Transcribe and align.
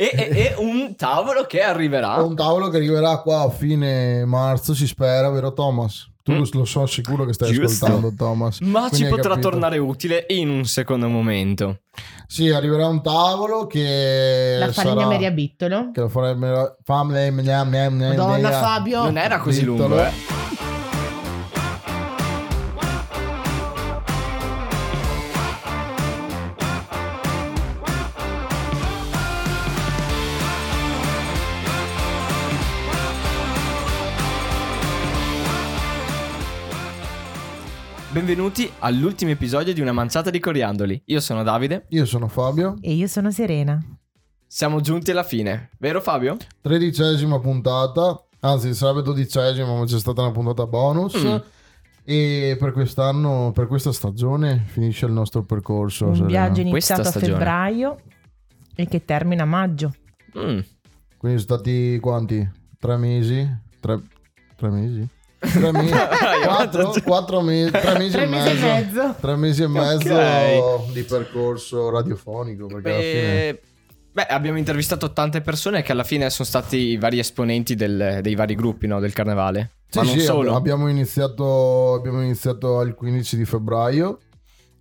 e, 0.00 0.10
e- 0.14 0.38
e 0.38 0.54
un 0.56 0.94
tavolo 0.96 1.44
che 1.44 1.60
arriverà. 1.60 2.14
Un 2.22 2.34
tavolo 2.34 2.68
che 2.68 2.78
arriverà 2.78 3.18
qua 3.18 3.42
a 3.42 3.50
fine 3.50 4.24
marzo, 4.24 4.74
si 4.74 4.86
spera, 4.86 5.28
vero 5.28 5.52
Thomas? 5.52 6.08
Tu 6.22 6.32
Mm. 6.32 6.42
lo 6.52 6.64
so 6.64 6.86
sicuro 6.86 7.24
che 7.24 7.32
stai 7.32 7.52
Giusto. 7.52 7.84
ascoltando 7.86 8.14
Thomas. 8.16 8.60
Ma 8.60 8.80
Quindi 8.88 8.96
ci 8.96 9.04
potrà 9.06 9.30
capito. 9.30 9.48
tornare 9.50 9.78
utile 9.78 10.26
in 10.28 10.48
un 10.48 10.64
secondo 10.64 11.08
momento. 11.08 11.80
Sì, 12.26 12.48
arriverà 12.50 12.86
un 12.86 13.02
tavolo 13.02 13.66
che 13.66 14.56
La 14.58 14.72
farina 14.72 15.06
Maria 15.06 15.30
Bittolo. 15.30 15.90
Che 15.92 16.00
lo 16.00 16.08
farebbe... 16.08 16.76
Fammi... 16.84 17.30
Madonna 17.30 18.50
Fabio. 18.52 19.02
Non 19.04 19.18
era 19.18 19.38
così 19.38 19.64
lungo, 19.64 19.98
eh. 20.02 20.39
Benvenuti 38.20 38.70
all'ultimo 38.80 39.30
episodio 39.30 39.72
di 39.72 39.80
Una 39.80 39.92
manciata 39.92 40.28
di 40.28 40.38
coriandoli. 40.40 41.04
Io 41.06 41.20
sono 41.20 41.42
Davide. 41.42 41.86
Io 41.88 42.04
sono 42.04 42.28
Fabio, 42.28 42.74
E 42.82 42.92
io 42.92 43.06
sono 43.06 43.30
Serena. 43.30 43.82
Siamo 44.46 44.82
giunti 44.82 45.10
alla 45.10 45.22
fine, 45.22 45.70
vero 45.78 46.02
Fabio? 46.02 46.36
tredicesima 46.60 47.40
puntata, 47.40 48.22
anzi 48.40 48.74
sarebbe 48.74 49.00
dodicesima 49.00 49.74
ma 49.74 49.86
c'è 49.86 49.98
stata 49.98 50.20
una 50.20 50.32
puntata 50.32 50.66
bonus. 50.66 51.16
Mm. 51.16 51.36
E 52.04 52.56
per 52.60 52.72
quest'anno, 52.72 53.52
per 53.54 53.66
questa 53.66 53.90
stagione, 53.90 54.64
finisce 54.66 55.06
il 55.06 55.12
nostro 55.12 55.42
percorso. 55.42 56.08
Un 56.08 56.12
Serena. 56.16 56.28
viaggio 56.28 56.60
iniziato 56.60 57.08
a 57.08 57.12
febbraio 57.12 57.96
e 58.74 58.86
che 58.86 59.02
termina 59.02 59.44
a 59.44 59.46
maggio. 59.46 59.94
Mm. 60.36 60.58
Quindi 61.16 61.38
sono 61.40 61.56
stati 61.56 61.98
quanti? 61.98 62.46
Tre 62.78 62.98
mesi? 62.98 63.50
Tre, 63.80 63.98
tre 64.56 64.68
mesi? 64.68 65.08
Tre 65.40 65.72
mesi? 65.72 65.92
quattro, 66.44 66.94
quattro 67.02 67.40
mesi? 67.40 67.70
Tre 67.70 67.98
mesi, 67.98 68.10
Tre 68.12 68.22
e, 68.24 68.26
mesi 68.26 68.48
e 68.48 68.52
mezzo. 68.54 68.66
mezzo. 68.66 69.14
Tre 69.20 69.36
mesi 69.36 69.62
e 69.62 69.66
mezzo 69.68 70.14
Ok. 70.14 70.92
di 70.92 71.02
percorso 71.02 71.90
radiofonico. 71.90 72.66
Perché 72.66 72.90
alla 72.90 73.00
fine... 73.00 73.60
Beh, 74.12 74.26
abbiamo 74.26 74.58
intervistato 74.58 75.12
tante 75.12 75.40
persone 75.40 75.82
che 75.82 75.92
alla 75.92 76.02
fine 76.04 76.28
sono 76.30 76.46
stati 76.46 76.76
i 76.76 76.96
vari 76.98 77.18
esponenti 77.20 77.74
del- 77.76 78.18
dei 78.22 78.34
vari 78.34 78.54
gruppi 78.56 78.86
no, 78.88 78.98
del 79.00 79.12
carnevale. 79.12 79.70
Sì, 79.88 79.98
Ma 79.98 80.04
non 80.04 80.12
sì, 80.14 80.20
solo. 80.20 80.50
ab- 80.50 80.56
abbiamo 80.56 80.88
iniziato, 80.88 81.94
abbiamo 81.94 82.20
iniziato 82.22 82.80
il 82.82 82.94
15 82.94 83.36
di 83.36 83.44
febbraio 83.44 84.18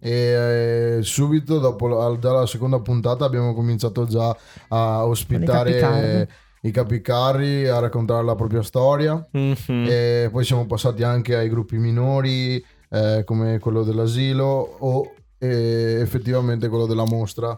e 0.01 0.97
eh, 0.97 1.03
subito 1.03 1.59
dopo 1.59 1.87
la, 1.87 2.17
già 2.19 2.31
la 2.31 2.45
seconda 2.47 2.79
puntata 2.79 3.23
abbiamo 3.25 3.53
cominciato 3.53 4.05
già 4.07 4.35
a 4.69 5.05
ospitare. 5.05 6.27
I 6.61 6.71
capicarri, 6.71 7.67
a 7.67 7.79
raccontare 7.79 8.23
la 8.23 8.35
propria 8.35 8.61
storia. 8.61 9.25
Mhm. 9.31 9.85
E 9.87 10.29
poi 10.31 10.43
siamo 10.43 10.65
passati 10.65 11.03
anche 11.03 11.35
ai 11.35 11.49
gruppi 11.49 11.77
minori 11.77 12.63
eh, 12.89 13.23
come 13.25 13.59
quello 13.59 13.83
dell'asilo 13.83 14.45
o 14.79 15.13
eh, 15.37 15.99
effettivamente 16.01 16.67
quello 16.69 16.85
della 16.85 17.05
mostra 17.05 17.57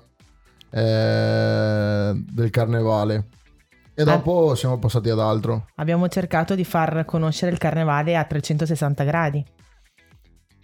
eh, 0.69 2.11
del 2.31 2.49
carnevale. 2.49 3.25
E 3.93 4.03
dopo 4.03 4.55
siamo 4.55 4.79
passati 4.79 5.09
ad 5.09 5.19
altro. 5.19 5.67
Abbiamo 5.75 6.07
cercato 6.07 6.55
di 6.55 6.63
far 6.63 7.03
conoscere 7.05 7.51
il 7.51 7.57
carnevale 7.57 8.15
a 8.15 8.23
360 8.23 9.03
gradi. 9.03 9.45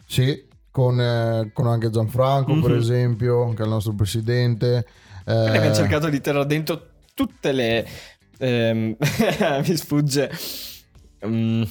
Sì, 0.06 0.48
con, 0.72 1.00
eh, 1.00 1.52
con 1.54 1.68
anche 1.68 1.90
Gianfranco 1.90 2.54
per 2.60 2.72
Mhm. 2.72 2.78
esempio, 2.78 3.50
che 3.54 3.62
è 3.62 3.66
il 3.66 3.72
nostro 3.72 3.94
presidente. 3.94 4.86
Eh, 5.26 5.34
abbiamo 5.34 5.74
cercato 5.76 6.08
di 6.10 6.22
tirare 6.22 6.46
dentro 6.46 6.82
tutte 7.14 7.52
le... 7.52 7.86
ehm, 8.40 8.96
mi 9.68 9.76
sfugge... 9.76 10.30
Mm, 11.26 11.64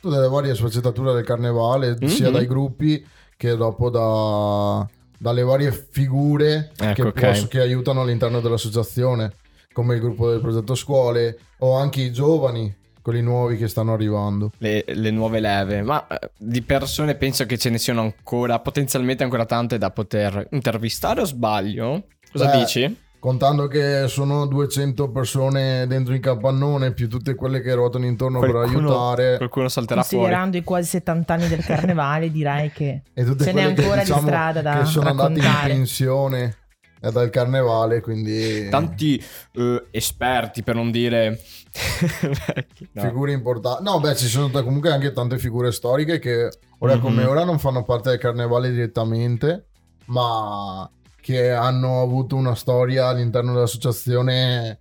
tutte 0.00 0.18
le 0.20 0.28
varie 0.28 0.54
sfaccettature 0.54 1.12
del 1.14 1.24
carnevale, 1.24 1.96
sia 2.08 2.26
Mhm. 2.26 2.32
dai 2.32 2.46
gruppi 2.46 3.04
che 3.36 3.56
dopo 3.56 3.88
da, 3.90 4.86
dalle 5.16 5.42
varie 5.42 5.70
figure 5.72 6.72
Ecco, 6.78 6.92
che, 6.94 7.02
ok. 7.02 7.20
posso- 7.20 7.46
che 7.48 7.60
aiutano 7.60 8.02
all'interno 8.02 8.40
dell'associazione, 8.40 9.32
come 9.72 9.94
il 9.94 10.00
gruppo 10.00 10.30
del 10.30 10.40
progetto 10.40 10.74
scuole 10.74 11.38
o 11.58 11.76
anche 11.76 12.00
i 12.00 12.12
giovani, 12.12 12.74
quelli 13.00 13.22
nuovi 13.22 13.56
che 13.56 13.68
stanno 13.68 13.92
arrivando. 13.92 14.50
le, 14.58 14.84
le 14.86 15.10
nuove 15.10 15.40
leve, 15.40 15.82
ma 15.82 16.04
eh, 16.08 16.30
di 16.36 16.62
persone 16.62 17.14
penso 17.14 17.46
che 17.46 17.56
ce 17.56 17.70
ne 17.70 17.78
siano 17.78 18.00
ancora, 18.02 18.58
potenzialmente 18.58 19.22
ancora 19.22 19.46
tante 19.46 19.78
da 19.78 19.90
poter 19.90 20.48
intervistare 20.50 21.20
o 21.20 21.24
sbaglio? 21.24 22.06
Cosa 22.30 22.46
Beh, 22.50 22.58
dici? 22.58 22.96
Contando 23.20 23.66
che 23.66 24.04
sono 24.06 24.46
200 24.46 25.10
persone 25.10 25.86
dentro 25.88 26.14
in 26.14 26.20
capannone, 26.20 26.92
più 26.92 27.08
tutte 27.08 27.34
quelle 27.34 27.60
che 27.60 27.74
ruotano 27.74 28.06
intorno 28.06 28.38
per 28.38 28.50
Qualcuno- 28.50 28.88
aiutare. 28.90 29.36
Qualcuno 29.38 29.68
salterà 29.68 30.02
fuori. 30.04 30.16
Considerando 30.24 30.56
i 30.56 30.62
quasi 30.62 30.88
70 30.88 31.32
anni 31.34 31.48
del 31.48 31.64
carnevale, 31.64 32.30
direi 32.30 32.70
che 32.70 33.02
E 33.12 33.24
tutte 33.24 33.42
ce 33.44 33.52
n'è 33.52 33.62
quelle 33.62 33.74
che, 33.74 33.80
ancora 33.82 34.00
diciamo, 34.02 34.20
di 34.20 34.26
strada 34.26 34.62
da 34.62 34.78
che 34.78 34.84
sono 34.84 35.08
andate 35.08 35.32
in 35.32 35.38
raccontare. 35.40 35.72
pensione 35.72 36.56
eh, 37.00 37.10
dal 37.10 37.30
carnevale, 37.30 38.00
quindi 38.00 38.68
Tanti 38.68 39.22
eh, 39.52 39.86
esperti, 39.90 40.62
per 40.62 40.76
non 40.76 40.90
dire... 40.92 41.40
no. 42.92 43.02
figure 43.02 43.32
importanti. 43.32 43.82
No, 43.82 43.98
beh, 44.00 44.14
ci 44.16 44.26
sono 44.26 44.48
comunque 44.62 44.92
anche 44.92 45.12
tante 45.12 45.38
figure 45.38 45.72
storiche 45.72 46.18
che 46.20 46.48
ora 46.78 46.94
Mhm. 46.94 47.00
come 47.00 47.24
ora 47.24 47.44
non 47.44 47.58
fanno 47.58 47.82
parte 47.82 48.10
del 48.10 48.18
carnevale 48.18 48.70
direttamente, 48.70 49.66
ma 50.06 50.88
che 51.28 51.50
hanno 51.50 52.00
avuto 52.00 52.36
una 52.36 52.54
storia 52.54 53.08
all'interno 53.08 53.52
dell'associazione 53.52 54.80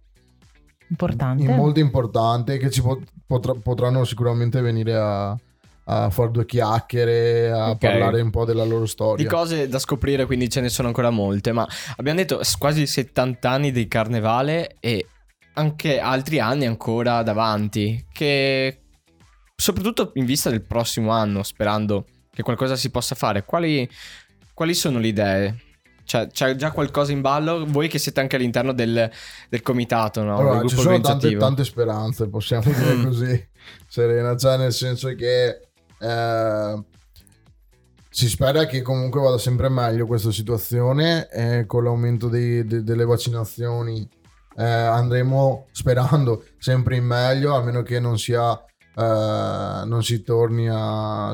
Importante. 0.87 1.43
molto 1.53 1.81
importante 1.81 2.57
che 2.57 2.69
ci 2.69 2.81
pot- 2.81 3.03
potrà- 3.25 3.53
potranno 3.61 4.05
sicuramente 4.05 4.61
venire 4.61 4.95
a, 4.95 5.37
a 5.83 6.09
fare 6.09 6.31
due 6.31 6.45
chiacchiere, 6.45 7.51
a 7.51 7.71
Ok. 7.71 7.79
parlare 7.79 8.21
un 8.21 8.29
po' 8.29 8.45
della 8.45 8.63
loro 8.63 8.83
Di 8.83 8.87
storia. 8.87 9.29
cose 9.29 9.67
da 9.67 9.77
scoprire, 9.77 10.25
quindi 10.25 10.49
ce 10.49 10.61
ne 10.61 10.69
sono 10.69 10.87
ancora 10.87 11.09
molte, 11.09 11.51
ma 11.51 11.67
abbiamo 11.97 12.17
detto 12.19 12.39
quasi 12.57 12.87
70 12.87 13.49
anni 13.51 13.73
di 13.73 13.85
carnevale 13.89 14.77
e 14.79 15.05
anche 15.55 15.99
altri 15.99 16.39
anni 16.39 16.65
ancora 16.65 17.23
davanti, 17.23 18.05
che 18.13 18.83
soprattutto 19.53 20.11
in 20.13 20.23
vista 20.23 20.49
del 20.49 20.61
prossimo 20.61 21.11
anno, 21.11 21.43
sperando 21.43 22.05
che 22.31 22.41
qualcosa 22.41 22.77
si 22.77 22.89
possa 22.89 23.15
fare, 23.15 23.43
quali, 23.43 23.85
quali 24.53 24.73
sono 24.73 24.99
le 24.99 25.07
idee? 25.07 25.61
Cioè, 26.07 26.27
c'è 26.27 26.55
già 26.55 26.71
qualcosa 26.71 27.11
in 27.11 27.19
ballo? 27.19 27.65
Voi 27.67 27.89
che 27.89 27.99
siete 27.99 28.21
anche 28.21 28.37
all'interno 28.37 28.71
del, 28.71 29.11
del 29.49 29.61
comitato, 29.61 30.23
no? 30.23 30.37
Allora, 30.37 30.59
del 30.59 30.69
ci 30.69 30.77
sono 30.77 30.97
tante, 31.01 31.35
tante 31.35 31.65
speranze, 31.65 32.29
possiamo 32.29 32.63
dire 32.63 32.93
Mm. 32.93 33.03
così, 33.05 33.47
Serena, 33.89 34.37
cioè 34.37 34.55
nel 34.55 34.71
senso 34.71 35.13
che 35.15 35.67
eh, 35.99 36.83
si 38.09 38.29
spera 38.29 38.65
che 38.65 38.81
comunque 38.81 39.19
vada 39.21 39.37
sempre 39.37 39.67
meglio 39.67 40.05
questa 40.07 40.31
situazione 40.31 41.27
e 41.29 41.65
con 41.65 41.83
l'aumento 41.83 42.29
dei- 42.29 42.65
de- 42.65 42.83
delle 42.83 43.03
vaccinazioni 43.05 44.07
eh, 44.55 44.63
andremo 44.63 45.67
sperando 45.71 46.43
sempre 46.57 46.95
in 46.95 47.03
meglio, 47.03 47.53
a 47.53 47.61
meno 47.63 47.83
che 47.83 47.99
non 47.99 48.17
sia 48.17 48.53
eh, 48.95 49.83
non 49.85 50.01
si 50.03 50.23
torni 50.23 50.67
a 50.71 51.31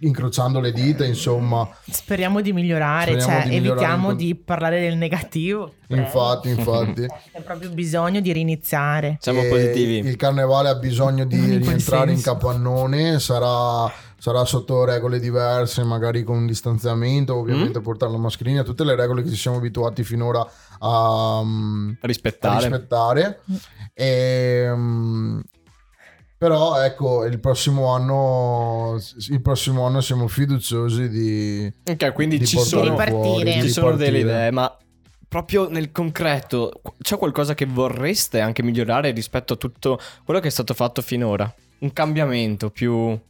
incrociando 0.00 0.60
le 0.60 0.72
dita, 0.72 1.04
insomma. 1.04 1.68
Speriamo 1.88 2.40
di 2.40 2.52
migliorare, 2.52 3.12
Speriamo 3.20 3.32
cioè 3.40 3.48
di 3.48 3.56
migliorare 3.58 3.80
evitiamo 3.80 4.06
un 4.08 4.12
po'. 4.14 4.18
di 4.18 4.34
parlare 4.34 4.80
del 4.80 4.96
negativo. 4.96 5.72
Infatti, 5.88 6.48
infatti. 6.50 7.06
C'è 7.32 7.40
proprio 7.42 7.70
bisogno 7.70 8.20
di 8.20 8.32
riniziare. 8.32 9.16
Siamo 9.20 9.42
E 9.42 9.48
positivi. 9.48 9.98
Il 10.08 10.16
carnevale 10.16 10.68
ha 10.68 10.74
bisogno 10.76 11.24
di 11.24 11.36
In 11.38 11.60
rientrare 11.62 12.12
in 12.12 12.20
capannone, 12.22 13.18
sarà, 13.20 13.90
sarà 14.18 14.44
sotto 14.44 14.84
regole 14.84 15.18
diverse, 15.18 15.82
magari 15.84 16.22
con 16.22 16.46
distanziamento, 16.46 17.34
ovviamente 17.36 17.78
Mm. 17.80 17.82
portare 17.82 18.12
la 18.12 18.18
mascherina, 18.18 18.62
tutte 18.62 18.84
le 18.84 18.94
regole 18.94 19.22
che 19.22 19.30
ci 19.30 19.36
siamo 19.36 19.56
abituati 19.56 20.04
finora 20.04 20.46
a, 20.78 21.42
mm, 21.44 21.90
a 22.00 22.06
Rispettare. 22.06 22.68
rispettare. 22.68 23.40
E, 23.94 24.66
mm, 24.72 25.40
però 26.40 26.82
ecco, 26.82 27.26
il 27.26 27.38
prossimo 27.38 27.92
anno, 27.92 28.98
il 29.28 29.42
prossimo 29.42 29.84
anno 29.84 30.00
siamo 30.00 30.26
fiduciosi 30.26 31.10
di, 31.10 31.70
Ok, 31.84 32.14
quindi 32.14 32.38
di 32.38 32.46
ci 32.46 32.56
sono... 32.58 32.96
Fuori, 32.96 33.60
Ci 33.60 33.68
sono 33.68 33.94
delle 33.94 34.20
idee, 34.20 34.50
ma 34.50 34.74
proprio 35.28 35.68
nel 35.68 35.92
concreto 35.92 36.80
c'è 36.98 37.18
qualcosa 37.18 37.52
che 37.52 37.66
vorreste 37.66 38.40
anche 38.40 38.62
migliorare 38.62 39.10
rispetto 39.10 39.52
a 39.52 39.56
tutto 39.56 39.98
quello 40.24 40.40
che 40.40 40.48
è 40.48 40.50
stato 40.50 40.72
fatto 40.72 41.02
finora? 41.02 41.54
Un 41.80 41.92
cambiamento 41.92 42.70
più... 42.70 43.20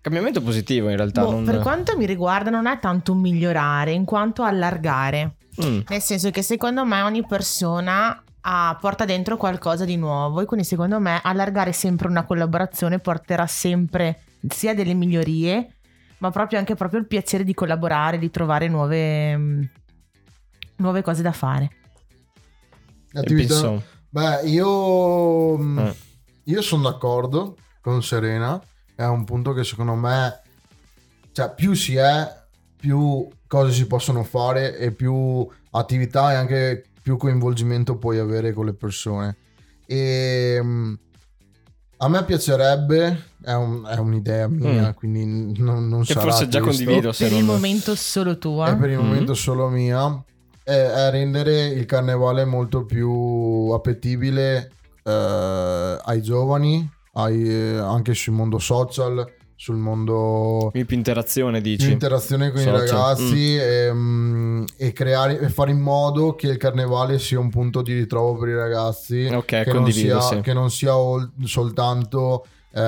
Cambiamento 0.00 0.40
positivo 0.40 0.88
in 0.88 0.96
realtà. 0.96 1.24
Boh, 1.24 1.32
non... 1.32 1.44
Per 1.44 1.58
quanto 1.58 1.94
mi 1.98 2.06
riguarda 2.06 2.48
non 2.48 2.66
è 2.66 2.78
tanto 2.78 3.12
un 3.12 3.20
migliorare, 3.20 3.92
in 3.92 4.06
quanto 4.06 4.44
allargare. 4.44 5.34
Mm, 5.62 5.80
Nel 5.86 6.00
senso 6.00 6.30
che 6.30 6.40
secondo 6.40 6.86
me 6.86 7.02
ogni 7.02 7.26
persona 7.26 8.24
ha- 8.42 8.76
porta 8.80 9.04
dentro 9.04 9.36
qualcosa 9.36 9.84
di 9.84 9.96
nuovo 9.96 10.40
e 10.40 10.44
quindi 10.44 10.64
secondo 10.66 10.98
me 11.00 11.20
allargare 11.22 11.72
sempre 11.72 12.08
una 12.08 12.24
collaborazione 12.24 12.98
porterà 12.98 13.46
sempre 13.46 14.22
sia 14.48 14.74
delle 14.74 14.94
migliorie, 14.94 15.76
ma 16.18 16.30
proprio 16.30 16.58
anche 16.58 16.74
proprio 16.74 17.00
il 17.00 17.06
piacere 17.06 17.44
di 17.44 17.54
collaborare, 17.54 18.18
di 18.18 18.30
trovare 18.30 18.68
nuove, 18.68 19.36
mm, 19.36 19.62
nuove 20.76 21.02
cose 21.02 21.22
da 21.22 21.32
fare. 21.32 21.70
Attività- 23.12 23.60
penso- 23.60 23.82
Beh, 24.12 24.40
io, 24.48 25.58
Eh. 25.78 25.94
io 26.44 26.62
sono 26.62 26.82
d'accordo 26.90 27.56
con 27.80 28.02
Serena. 28.02 28.60
È 28.94 29.04
un 29.04 29.24
punto 29.24 29.52
che 29.52 29.62
secondo 29.62 29.94
me, 29.94 30.40
cioè, 31.32 31.52
più 31.54 31.74
si 31.74 31.94
è, 31.96 32.28
più 32.76 33.28
cose 33.46 33.72
si 33.72 33.86
possono 33.86 34.24
fare 34.24 34.76
e 34.78 34.90
più 34.90 35.48
attività 35.70 36.32
e 36.32 36.34
anche 36.34 36.84
più 37.10 37.16
coinvolgimento 37.16 37.96
puoi 37.96 38.18
avere 38.18 38.52
con 38.52 38.66
le 38.66 38.72
persone. 38.74 39.36
E 39.84 40.60
mm, 40.62 40.94
a 41.98 42.08
me 42.08 42.24
piacerebbe, 42.24 43.24
è, 43.42 43.52
un- 43.52 43.84
è 43.84 43.96
un'idea 43.98 44.46
mia, 44.46 44.88
Mm. 44.90 44.92
quindi 44.94 45.60
non, 45.60 45.88
non 45.88 46.02
Che 46.02 46.12
sarà 46.12 46.20
forse 46.30 46.46
già 46.48 46.60
questo. 46.60 46.84
condivido. 46.84 47.12
se 47.12 47.26
Per 47.28 47.36
il 47.36 47.42
momento 47.44 47.96
solo 47.96 48.38
tua. 48.38 48.68
è 48.70 48.76
per 48.76 48.90
il 48.90 48.98
Mhm. 48.98 49.04
momento 49.04 49.34
solo 49.34 49.68
mia, 49.68 50.24
è, 50.62 50.70
è 50.70 51.10
rendere 51.10 51.66
il 51.66 51.84
carnevale 51.86 52.44
molto 52.44 52.84
più 52.84 53.70
appetibile 53.72 54.70
eh, 55.02 55.98
ai 56.04 56.22
giovani, 56.22 56.88
ai- 57.14 57.48
eh, 57.48 57.76
anche 57.78 58.14
sul 58.14 58.34
mondo 58.34 58.58
social, 58.60 59.26
sul 59.60 59.76
mondo 59.76 60.70
più 60.72 60.86
interazione, 60.88 61.60
di 61.60 61.76
dici? 61.76 61.92
interazione 61.92 62.50
con 62.50 62.62
i 62.62 62.64
Social. 62.64 62.80
ragazzi 62.80 63.56
e, 63.58 63.92
mm, 63.92 64.64
e 64.78 64.92
creare 64.94 65.38
e 65.38 65.50
fare 65.50 65.70
in 65.70 65.80
modo 65.80 66.34
che 66.34 66.46
il 66.46 66.56
carnevale 66.56 67.18
sia 67.18 67.38
un 67.38 67.50
punto 67.50 67.82
di 67.82 67.92
ritrovo 67.92 68.38
per 68.38 68.48
i 68.48 68.54
ragazzi 68.54 69.26
Ok, 69.30 69.64
che, 69.64 69.72
non 69.74 69.92
sia, 69.92 70.18
sì. 70.22 70.40
che 70.40 70.54
non 70.54 70.70
sia 70.70 70.96
ol- 70.96 71.30
soltanto 71.44 72.46
eh, 72.72 72.80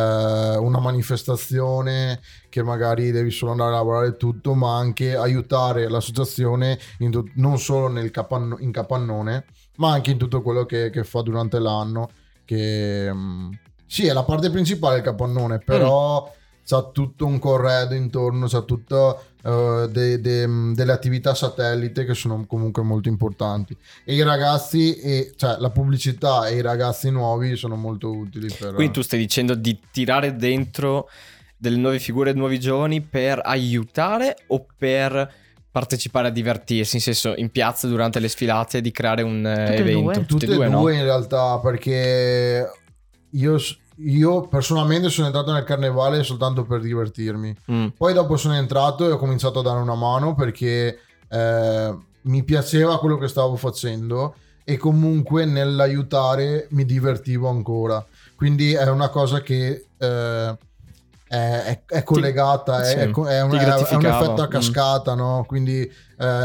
una 0.56 0.78
manifestazione 0.78 2.20
che 2.48 2.62
magari 2.62 3.10
devi 3.10 3.30
solo 3.30 3.50
andare 3.50 3.72
a 3.72 3.74
lavorare 3.74 4.16
tutto, 4.16 4.54
ma 4.54 4.74
anche 4.74 5.14
aiutare 5.14 5.90
l'associazione 5.90 6.78
in 7.00 7.22
non 7.34 7.58
solo 7.58 7.88
nel 7.88 8.10
capanno- 8.10 8.56
in 8.60 8.72
capannone, 8.72 9.44
ma 9.76 9.90
anche 9.92 10.10
in 10.12 10.16
tutto 10.16 10.40
quello 10.40 10.64
che, 10.64 10.88
che 10.88 11.04
fa 11.04 11.20
durante 11.20 11.58
l'anno. 11.58 12.08
Che 12.46 13.12
mm, 13.12 13.50
sì, 13.86 14.06
è 14.06 14.14
la 14.14 14.24
parte 14.24 14.48
principale 14.48 14.94
del 14.94 15.04
capannone, 15.04 15.58
però 15.58 16.40
c'ha 16.64 16.82
tutto 16.92 17.26
un 17.26 17.38
corredo 17.38 17.94
intorno, 17.94 18.46
c'ha 18.46 18.62
tutto 18.62 19.22
eh, 19.44 19.88
de- 19.90 20.20
de- 20.20 20.46
mm, 20.46 20.74
delle 20.74 20.92
attività 20.92 21.34
satellite 21.34 22.04
che 22.04 22.14
sono 22.14 22.44
comunque 22.46 22.82
molto 22.82 23.08
importanti. 23.08 23.76
E 24.04 24.14
i 24.14 24.22
ragazzi, 24.22 24.94
e, 24.96 25.32
cioè 25.36 25.56
la 25.58 25.70
pubblicità 25.70 26.46
e 26.46 26.56
i 26.56 26.60
ragazzi 26.60 27.10
nuovi 27.10 27.56
sono 27.56 27.76
molto 27.76 28.10
utili 28.10 28.52
per... 28.56 28.74
Quindi 28.74 28.92
tu 28.92 29.02
stai 29.02 29.18
dicendo 29.18 29.54
di 29.54 29.78
tirare 29.90 30.36
dentro 30.36 31.08
delle 31.56 31.76
nuove 31.76 31.98
figure, 31.98 32.32
nuovi 32.32 32.58
giovani 32.58 33.00
per 33.00 33.40
aiutare 33.42 34.36
o 34.48 34.66
per 34.76 35.32
partecipare 35.70 36.28
a 36.28 36.30
divertirsi, 36.30 36.96
in 36.96 37.02
senso 37.02 37.34
in 37.36 37.50
piazza 37.50 37.88
durante 37.88 38.20
le 38.20 38.28
sfilate 38.28 38.80
di 38.80 38.90
creare 38.92 39.22
un 39.22 39.42
Tutte 39.42 39.74
evento? 39.76 40.12
due. 40.12 40.24
Tutte 40.26 40.44
e 40.44 40.54
due, 40.54 40.68
no? 40.68 40.88
in 40.90 41.02
realtà, 41.02 41.58
perché 41.60 42.68
io, 43.30 43.58
io 44.04 44.46
personalmente 44.48 45.08
sono 45.08 45.26
entrato 45.26 45.52
nel 45.52 45.64
carnevale 45.64 46.22
soltanto 46.22 46.64
per 46.64 46.80
divertirmi. 46.80 47.54
Mm, 47.70 47.86
Poi 47.96 48.12
dopo 48.12 48.36
sono 48.36 48.54
entrato 48.54 49.06
e 49.08 49.12
ho 49.12 49.18
cominciato 49.18 49.60
a 49.60 49.62
dare 49.62 49.80
una 49.80 49.94
mano 49.94 50.34
perché 50.34 50.98
eh, 51.28 51.96
mi 52.22 52.42
piaceva 52.44 52.98
quello 52.98 53.16
che 53.18 53.28
stavo 53.28 53.56
facendo 53.56 54.34
e 54.64 54.76
comunque 54.76 55.44
nell'aiutare 55.44 56.66
mi 56.70 56.84
divertivo 56.84 57.48
ancora. 57.48 58.04
Quindi 58.36 58.72
è 58.74 58.88
una 58.88 59.08
cosa 59.08 59.40
che 59.40 59.86
eh, 59.98 60.56
è, 61.28 61.80
è- 61.86 62.02
collegata, 62.02 62.82
sì, 62.84 62.94
è, 62.96 62.98
è 63.04 63.10
co- 63.10 63.26
è 63.26 63.40
un, 63.42 63.50
ti 63.50 63.56
è- 63.56 63.94
un 63.94 64.04
effetto 64.04 64.42
a 64.42 64.46
Mm. 64.46 64.50
cascata, 64.50 65.14
no? 65.14 65.44
Quindi 65.46 65.80
eh, 65.82 65.90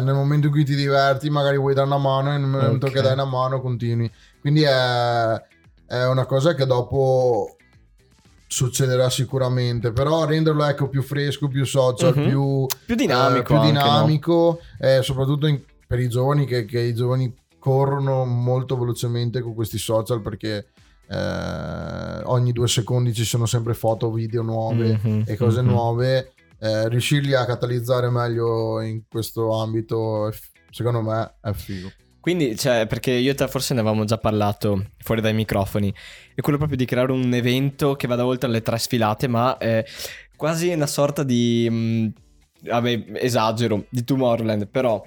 nel 0.01 0.13
momento 0.13 0.47
in 0.47 0.51
cui 0.53 0.63
ti 0.63 0.75
diverti 0.75 1.29
magari 1.29 1.57
vuoi 1.57 1.73
dare 1.73 1.87
una 1.87 1.97
mano 1.97 2.33
e 2.33 2.37
nel 2.37 2.47
momento 2.49 2.85
Ok. 2.87 2.93
che 2.93 3.01
dai 3.01 3.13
una 3.13 3.25
mano 3.25 3.59
continui. 3.61 4.09
Quindi 4.39 4.61
è, 4.63 5.41
è 5.87 6.05
una 6.05 6.25
cosa 6.25 6.53
che 6.53 6.65
dopo 6.65 7.55
succederà 8.49 9.09
sicuramente 9.09 9.91
però 9.91 10.25
renderlo 10.25 10.63
ecco 10.65 10.87
più 10.87 11.01
fresco 11.01 11.47
più 11.47 11.65
social 11.65 12.15
Mhm. 12.17 12.27
più 12.29 12.65
Più 12.85 12.95
dinamico 12.95 13.39
eh, 13.39 13.43
più 13.43 13.55
anche, 13.55 13.71
no? 13.71 13.81
dinamico 13.83 14.59
eh, 14.79 15.01
soprattutto 15.01 15.47
in- 15.47 15.61
per 15.85 15.99
i 15.99 16.07
giovani 16.09 16.45
che, 16.45 16.65
che 16.65 16.79
i 16.79 16.93
giovani 16.93 17.33
corrono 17.59 18.23
molto 18.25 18.77
velocemente 18.77 19.41
con 19.41 19.53
questi 19.53 19.77
social 19.77 20.21
perché 20.21 20.67
eh, 21.09 22.21
ogni 22.25 22.51
due 22.53 22.67
secondi 22.67 23.13
ci 23.13 23.25
sono 23.25 23.45
sempre 23.45 23.73
foto 23.73 24.11
video 24.11 24.41
nuove 24.43 24.99
Mhm, 25.01 25.23
e 25.25 25.35
cose 25.37 25.61
mhm. 25.61 25.67
nuove 25.69 26.31
eh, 26.59 26.87
riuscirli 26.89 27.33
a 27.33 27.45
catalizzare 27.45 28.09
meglio 28.09 28.79
in 28.81 29.03
questo 29.09 29.59
ambito 29.59 30.31
secondo 30.71 31.01
me 31.01 31.35
è 31.41 31.51
figo 31.53 31.91
Quindi, 32.27 32.57
cioè, 32.57 32.87
perché 32.87 33.11
io 33.11 33.31
e 33.31 33.35
te 33.35 33.47
forse 33.47 33.73
ne 33.73 33.79
avevamo 33.79 34.03
già 34.03 34.17
parlato 34.17 34.87
fuori 34.97 35.21
dai 35.21 35.33
microfoni, 35.33 35.93
è 36.35 36.41
quello 36.41 36.57
proprio 36.57 36.77
di 36.77 36.83
creare 36.83 37.13
un 37.13 37.33
evento 37.33 37.95
che 37.95 38.05
vada 38.05 38.25
oltre 38.25 38.49
le 38.49 38.61
tre 38.61 38.77
sfilate, 38.77 39.29
ma 39.29 39.57
è 39.57 39.85
quasi 40.35 40.73
una 40.73 40.87
sorta 40.87 41.23
di... 41.23 41.69
mh, 41.69 42.67
vabbè, 42.67 43.11
esagero, 43.13 43.85
di 43.87 44.03
Tomorrowland, 44.03 44.67
però... 44.67 45.01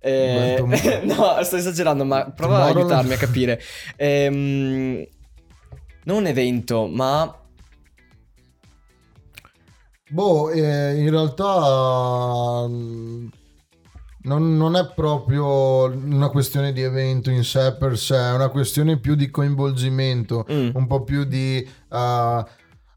eh, 0.00 0.58
no, 1.06 1.40
sto 1.44 1.54
esagerando, 1.54 2.04
ma 2.04 2.28
prova 2.32 2.64
a 2.64 2.66
aiutarmi 2.66 3.12
a 3.12 3.18
capire. 3.18 3.62
Ehm, 3.94 5.06
non 6.06 6.16
un 6.16 6.26
evento, 6.26 6.88
ma... 6.88 7.38
Boh, 10.10 10.50
eh, 10.50 10.96
in 10.96 11.08
realtà 11.08 12.66
mm, 12.66 13.26
non, 14.24 14.56
non 14.56 14.76
è 14.76 14.86
proprio 14.94 15.84
una 15.84 16.28
questione 16.28 16.72
di 16.72 16.82
evento 16.82 17.30
in 17.30 17.44
sé 17.44 17.76
per 17.78 17.98
sé, 17.98 18.16
è 18.16 18.32
una 18.32 18.48
questione 18.48 18.98
più 18.98 19.14
di 19.14 19.30
coinvolgimento, 19.30 20.46
Mm, 20.50 20.70
un 20.74 20.86
po' 20.86 21.02
più 21.02 21.24
di, 21.24 21.66
ah, 21.88 22.46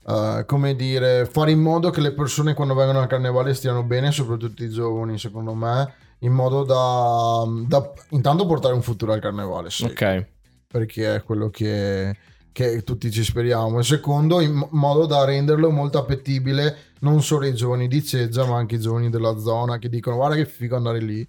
ah, 0.04 0.44
come 0.46 0.76
dire, 0.76 1.26
fare 1.26 1.52
in 1.52 1.60
modo 1.60 1.90
che 1.90 2.02
le 2.02 2.14
persone 2.14 2.54
quando 2.54 2.74
vengono 2.74 3.00
al 3.00 3.08
carnevale 3.08 3.54
stiano 3.54 3.84
bene, 3.84 4.12
soprattutto 4.12 4.64
i 4.64 4.70
giovani, 4.70 5.18
secondo 5.18 5.54
me, 5.54 5.94
in 6.20 6.32
modo 6.32 6.64
da, 6.64 7.44
da 7.68 7.92
intanto 8.10 8.46
portare 8.46 8.74
un 8.74 8.82
futuro 8.82 9.14
al 9.14 9.20
carnevale, 9.20 9.70
sì 9.70 9.84
ok. 9.84 10.26
perché 10.68 11.16
è 11.16 11.24
quello 11.24 11.50
che, 11.50 12.16
che 12.58 12.82
tutti 12.82 13.12
ci 13.12 13.24
speriamo. 13.24 13.78
E 13.78 13.84
secondo, 13.84 14.42
in 14.42 14.52
mo- 14.54 14.68
modo 14.72 15.06
da 15.06 15.24
renderlo 15.26 15.70
molto 15.70 16.00
appetibile 16.00 16.76
non 17.02 17.22
solo 17.22 17.46
ai 17.46 17.54
giovani 17.54 17.88
di 17.88 18.04
Ceggia, 18.04 18.48
ma 18.48 18.58
anche 18.58 18.76
ai 18.76 18.82
giovani 18.82 19.12
della 19.12 19.38
zona 19.38 19.78
che 19.78 19.90
dicono 19.90 20.16
guarda 20.16 20.34
che 20.38 20.48
figo 20.48 20.76
andare 20.76 20.98
lì 21.00 21.20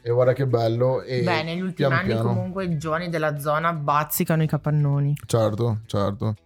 e 0.00 0.10
guarda 0.10 0.34
che 0.34 0.46
bello. 0.46 1.02
E 1.02 1.22
Beh, 1.22 1.42
negli 1.42 1.58
ultimi 1.62 1.88
pian 1.88 1.92
anni 1.92 2.06
piano- 2.06 2.28
comunque 2.28 2.64
i 2.66 2.78
giovani 2.78 3.08
della 3.08 3.40
zona 3.40 3.72
bazzicano 3.72 4.44
i 4.44 4.46
capannoni. 4.46 5.16
Certo, 5.26 5.80
certo. 5.86 6.36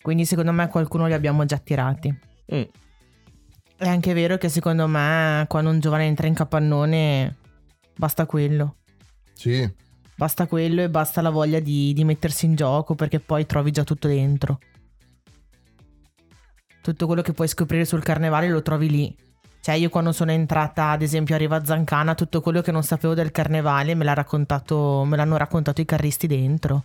Quindi 0.00 0.24
secondo 0.24 0.52
me 0.52 0.68
qualcuno 0.68 1.08
li 1.08 1.12
abbiamo 1.12 1.44
già 1.44 1.58
tirati. 1.58 2.16
Mm. 2.54 2.62
È 3.76 3.88
anche 3.88 4.14
vero 4.14 4.36
che 4.36 4.48
secondo 4.50 4.86
me 4.86 5.46
quando 5.48 5.70
un 5.70 5.80
giovane 5.80 6.04
entra 6.06 6.28
in 6.28 6.34
capannone 6.34 7.34
basta 7.96 8.24
quello. 8.24 8.76
Sì, 9.32 9.68
Basta 10.16 10.46
quello 10.46 10.82
e 10.82 10.90
basta 10.90 11.20
la 11.20 11.30
voglia 11.30 11.58
di, 11.58 11.92
di 11.92 12.04
mettersi 12.04 12.46
in 12.46 12.54
gioco 12.54 12.94
perché 12.94 13.18
poi 13.20 13.46
trovi 13.46 13.70
già 13.70 13.82
tutto 13.82 14.06
dentro. 14.06 14.58
Tutto 16.80 17.06
quello 17.06 17.22
che 17.22 17.32
puoi 17.32 17.48
scoprire 17.48 17.84
sul 17.84 18.02
carnevale 18.02 18.48
lo 18.48 18.62
trovi 18.62 18.88
lì. 18.88 19.16
Cioè 19.60 19.74
io 19.76 19.88
quando 19.88 20.12
sono 20.12 20.30
entrata 20.30 20.90
ad 20.90 21.02
esempio 21.02 21.34
a 21.34 21.38
Riva 21.38 21.64
Zancana 21.64 22.14
tutto 22.14 22.42
quello 22.42 22.60
che 22.60 22.70
non 22.70 22.82
sapevo 22.82 23.14
del 23.14 23.30
carnevale 23.30 23.94
me, 23.94 24.04
l'ha 24.04 24.12
raccontato, 24.12 25.04
me 25.04 25.16
l'hanno 25.16 25.38
raccontato 25.38 25.80
i 25.80 25.86
carristi 25.86 26.26
dentro. 26.26 26.84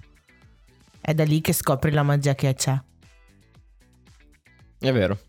È 1.01 1.13
da 1.13 1.23
lì 1.25 1.41
che 1.41 1.53
scopri 1.53 1.91
la 1.91 2.03
magia 2.03 2.33
che 2.35 2.53
c'è. 2.53 2.81
È 4.79 4.91
vero. 4.93 5.19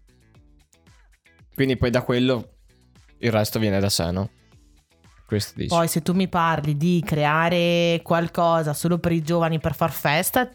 Quindi 1.55 1.77
poi 1.77 1.91
da 1.91 2.03
quello 2.03 2.55
il 3.19 3.33
resto 3.33 3.59
viene 3.59 3.81
da 3.81 3.89
sé, 3.89 4.11
no? 4.13 4.31
Questo 5.31 5.53
dici. 5.55 5.69
Poi 5.69 5.87
se 5.87 6.03
tu 6.03 6.13
mi 6.13 6.27
parli 6.27 6.77
di 6.77 7.01
creare 7.07 8.01
qualcosa 8.03 8.73
solo 8.73 8.99
per 8.99 9.13
i 9.13 9.23
giovani 9.23 9.61
per 9.61 9.77
far 9.77 9.93
festa, 9.93 10.51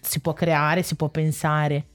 si 0.00 0.20
può 0.20 0.32
creare, 0.32 0.82
si 0.82 0.96
può 0.96 1.10
pensare. 1.10 1.88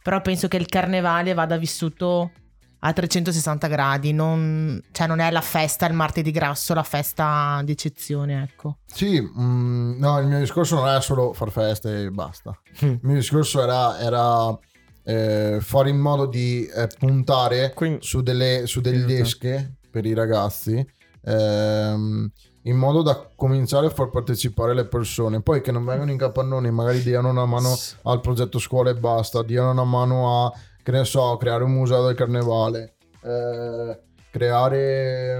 Però 0.00 0.20
penso 0.20 0.46
che 0.46 0.58
il 0.58 0.66
carnevale 0.66 1.34
vada 1.34 1.56
vissuto 1.56 2.30
a 2.78 2.92
360 2.92 3.66
gradi, 3.66 4.12
non, 4.12 4.80
cioè 4.92 5.08
non 5.08 5.18
è 5.18 5.28
la 5.32 5.40
festa 5.40 5.88
il 5.88 5.94
martedì 5.94 6.30
grasso, 6.30 6.72
la 6.72 6.84
festa 6.84 7.60
d'eccezione, 7.64 8.44
ecco. 8.44 8.78
sì, 8.86 9.20
mm, 9.20 9.98
no, 9.98 10.20
il 10.20 10.28
mio 10.28 10.38
discorso 10.38 10.76
non 10.76 10.86
è 10.94 11.00
solo 11.00 11.32
far 11.32 11.50
feste 11.50 12.04
e 12.04 12.10
basta. 12.10 12.56
Mm. 12.84 12.90
Il 12.90 13.00
mio 13.02 13.14
discorso 13.16 13.60
era, 13.60 13.98
era, 13.98 14.56
eh, 15.02 15.58
fare 15.60 15.88
in 15.90 15.98
modo 15.98 16.26
di 16.26 16.64
eh, 16.64 16.86
puntare 16.96 17.72
Quindi- 17.74 18.04
su, 18.06 18.22
delle, 18.22 18.68
su 18.68 18.80
delle 18.80 18.98
Aiuto. 18.98 19.22
esche 19.22 19.78
per 19.90 20.06
i 20.06 20.14
ragazzi 20.14 20.94
ehm, 21.26 22.30
in 22.62 22.76
modo 22.76 23.02
da 23.02 23.28
cominciare 23.34 23.86
a 23.86 23.90
far 23.90 24.10
partecipare 24.10 24.74
le 24.74 24.86
persone. 24.86 25.42
Poi 25.42 25.60
che 25.60 25.72
non 25.72 25.84
vengano 25.84 26.10
in 26.10 26.18
capannone 26.18 26.70
magari 26.70 27.02
diano 27.02 27.28
una 27.30 27.44
mano 27.44 27.74
al 28.04 28.20
progetto 28.20 28.58
scuola 28.58 28.90
e 28.90 28.94
basta 28.94 29.42
diano 29.42 29.70
una 29.70 29.84
mano 29.84 30.44
a 30.44 30.52
che 30.82 30.92
ne 30.92 31.04
so 31.04 31.36
creare 31.36 31.64
un 31.64 31.72
museo 31.72 32.06
del 32.06 32.14
carnevale. 32.14 32.94
Eh, 33.22 34.00
creare 34.36 35.38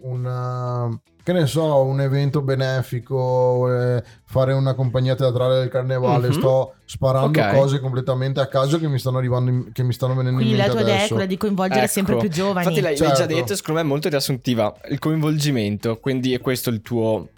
un 0.00 1.08
che 1.24 1.32
ne 1.32 1.46
so, 1.46 1.82
un 1.84 2.02
evento 2.02 2.42
benefico, 2.42 3.72
eh, 3.72 4.02
fare 4.26 4.52
una 4.52 4.74
compagnia 4.74 5.14
teatrale 5.14 5.58
del 5.58 5.68
carnevale, 5.70 6.28
Mhm. 6.28 6.32
sto 6.34 6.74
sparando 6.84 7.40
Ok. 7.40 7.50
cose 7.54 7.80
completamente 7.80 8.40
a 8.40 8.46
caso 8.46 8.78
che 8.78 8.88
mi 8.88 8.98
stanno 8.98 9.16
arrivando, 9.18 9.50
in- 9.50 9.72
che 9.72 9.82
mi 9.82 9.94
stanno 9.94 10.14
venendo 10.14 10.36
Quindi 10.40 10.52
in 10.52 10.58
la 10.58 10.64
mente 10.66 10.76
tua 10.78 10.82
idea 10.82 10.94
è 10.94 10.98
adesso. 10.98 11.14
quella 11.14 11.28
di 11.28 11.36
coinvolgere 11.38 11.86
sempre 11.86 12.12
Ecco. 12.12 12.22
più 12.22 12.30
giovani. 12.30 12.58
Infatti 12.66 12.80
l'hai, 12.82 12.96
l'hai 12.98 13.08
già 13.08 13.14
Certo. 13.16 13.34
detto, 13.34 13.56
secondo 13.56 13.80
me 13.80 13.86
è 13.86 13.88
molto 13.88 14.08
riassuntiva. 14.10 14.74
Il 14.90 14.98
coinvolgimento, 14.98 15.98
quindi 15.98 16.34
è 16.34 16.40
questo 16.40 16.68
il 16.68 16.82
tuo. 16.82 17.28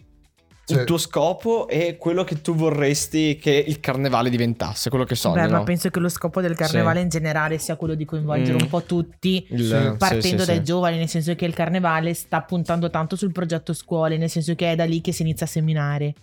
Il 0.69 0.85
tuo 0.85 0.99
scopo 0.99 1.69
e 1.69 1.97
quello 1.97 2.25
che 2.25 2.41
tu 2.43 2.55
vorresti 2.55 3.37
che 3.37 3.53
il 3.67 3.79
carnevale 3.79 4.31
diventasse, 4.31 4.91
quello 4.91 5.05
che 5.05 5.15
sogni, 5.15 5.41
Beh, 5.43 5.49
ma 5.49 5.59
no? 5.59 5.63
penso 5.65 5.91
che 5.91 6.01
lo 6.01 6.09
scopo 6.09 6.41
del 6.41 6.57
carnevale 6.57 7.01
in 7.01 7.09
generale 7.09 7.59
sia 7.59 7.77
quello 7.77 7.95
di 7.95 8.05
coinvolgere 8.05 8.55
Mm. 8.59 8.63
un 8.63 8.69
po' 8.69 8.83
tutti. 8.83 9.47
Il- 9.51 9.61
Sì. 9.61 9.67
sì, 9.91 9.97
Partendo 9.97 10.41
sì, 10.41 10.47
dai 10.47 10.57
sì. 10.57 10.63
giovani, 10.65 10.97
nel 10.99 11.09
senso 11.09 11.35
che 11.37 11.45
il 11.45 11.55
carnevale 11.55 12.15
sta 12.15 12.43
puntando 12.43 12.91
tanto 12.91 13.15
sul 13.15 13.31
progetto 13.33 13.73
scuole, 13.73 14.17
nel 14.17 14.29
senso 14.31 14.55
che 14.57 14.73
è 14.73 14.75
da 14.75 14.85
lì 14.85 15.01
che 15.01 15.13
si 15.13 15.23
inizia 15.23 15.47
a 15.47 15.49
seminare. 15.49 16.15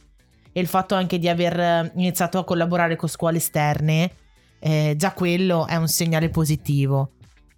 E 0.52 0.60
il 0.60 0.68
fatto 0.68 0.94
anche 0.94 1.18
di 1.20 1.30
aver 1.30 1.60
eh, 1.60 1.92
iniziato 1.96 2.38
a 2.38 2.44
collaborare 2.44 2.96
con 2.98 3.08
scuole 3.10 3.38
esterne, 3.38 4.12
eh, 4.60 4.94
già 4.98 5.14
quello 5.14 5.66
è 5.68 5.76
un 5.78 5.88
segnale 5.88 6.30
positivo. 6.30 7.12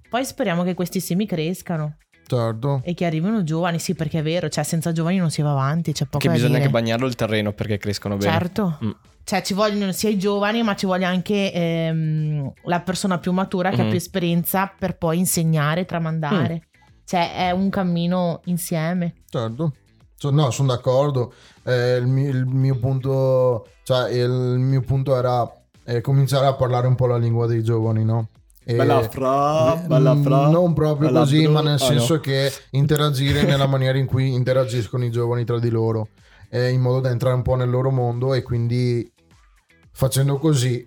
Poi 0.08 0.24
speriamo 0.24 0.64
che 0.64 0.76
questi 0.76 1.00
semi 1.00 1.26
crescano 1.26 1.98
Certo. 2.28 2.82
e 2.84 2.94
che 2.94 3.06
arrivino 3.06 3.44
giovani, 3.44 3.80
sì, 3.80 3.94
perché 3.96 4.20
è 4.20 4.24
vero, 4.24 4.50
cioè 4.50 4.64
senza 4.64 4.92
giovani 4.92 5.18
non 5.18 5.30
si 5.32 5.42
va 5.42 5.52
avanti, 5.52 5.92
c'è 5.94 6.06
poco 6.06 6.20
Che 6.20 6.30
bisogna 6.30 6.50
dire. 6.54 6.60
anche 6.62 6.72
bagnarlo 6.72 7.06
il 7.08 7.16
terreno 7.16 7.54
perché 7.54 7.78
crescono 7.78 8.18
bene. 8.18 8.32
Certo. 8.32 8.78
Mm. 8.84 8.90
Cioè 9.24 9.42
ci 9.42 9.54
vogliono 9.56 9.92
sia 9.92 10.10
i 10.10 10.18
giovani, 10.20 10.62
ma 10.62 10.76
ci 10.76 10.86
vuole 10.86 11.04
anche 11.06 11.52
ehm, 11.52 12.52
la 12.66 12.80
persona 12.82 13.18
più 13.18 13.32
matura 13.32 13.70
che 13.72 13.82
ha 13.82 13.84
Mhm. 13.84 13.90
più 13.90 13.98
esperienza 13.98 14.72
per 14.78 14.98
poi 14.98 15.18
insegnare, 15.18 15.86
tramandare. 15.86 16.68
Cioè 17.06 17.36
è 17.36 17.52
un 17.52 17.70
cammino 17.70 18.42
insieme. 18.46 19.16
Certo. 19.30 19.74
No, 20.32 20.50
sono 20.50 20.70
d'accordo. 20.70 21.34
Eh, 21.64 21.98
il, 21.98 22.08
mio, 22.08 22.30
il 22.32 22.46
mio 22.46 22.78
punto, 22.80 23.68
cioè, 23.84 24.10
il 24.12 24.30
mio 24.32 24.82
punto 24.82 25.16
era 25.16 25.48
eh, 25.86 26.02
cominciare 26.02 26.48
a 26.48 26.54
parlare 26.56 26.88
un 26.88 26.96
po' 26.96 27.06
la 27.06 27.18
lingua 27.18 27.46
dei 27.46 27.64
giovani, 27.64 28.04
no? 28.04 28.30
E- 28.68 28.76
fra, 29.10 29.76
Mm, 30.48 30.52
Non 30.52 30.74
proprio 30.74 31.08
bella 31.08 31.20
così, 31.20 31.42
bru- 31.44 31.54
ma 31.54 31.62
nel 31.62 31.74
Ah, 31.76 31.78
senso 31.78 32.16
no. 32.16 32.20
che 32.20 32.52
interagire 32.72 33.44
nella 33.44 33.68
maniera 33.68 33.98
in 33.98 34.06
cui 34.08 34.34
interagiscono 34.34 35.06
i 35.06 35.12
giovani 35.12 35.46
tra 35.46 35.60
di 35.60 35.70
loro, 35.70 36.08
eh, 36.50 36.70
in 36.70 36.82
modo 36.82 37.00
da 37.02 37.10
entrare 37.12 37.36
un 37.36 37.44
po' 37.44 37.56
nel 37.56 37.70
loro 37.70 37.92
mondo 37.92 38.34
e 38.34 38.42
quindi 38.42 39.08
facendo 39.92 40.38
così 40.38 40.86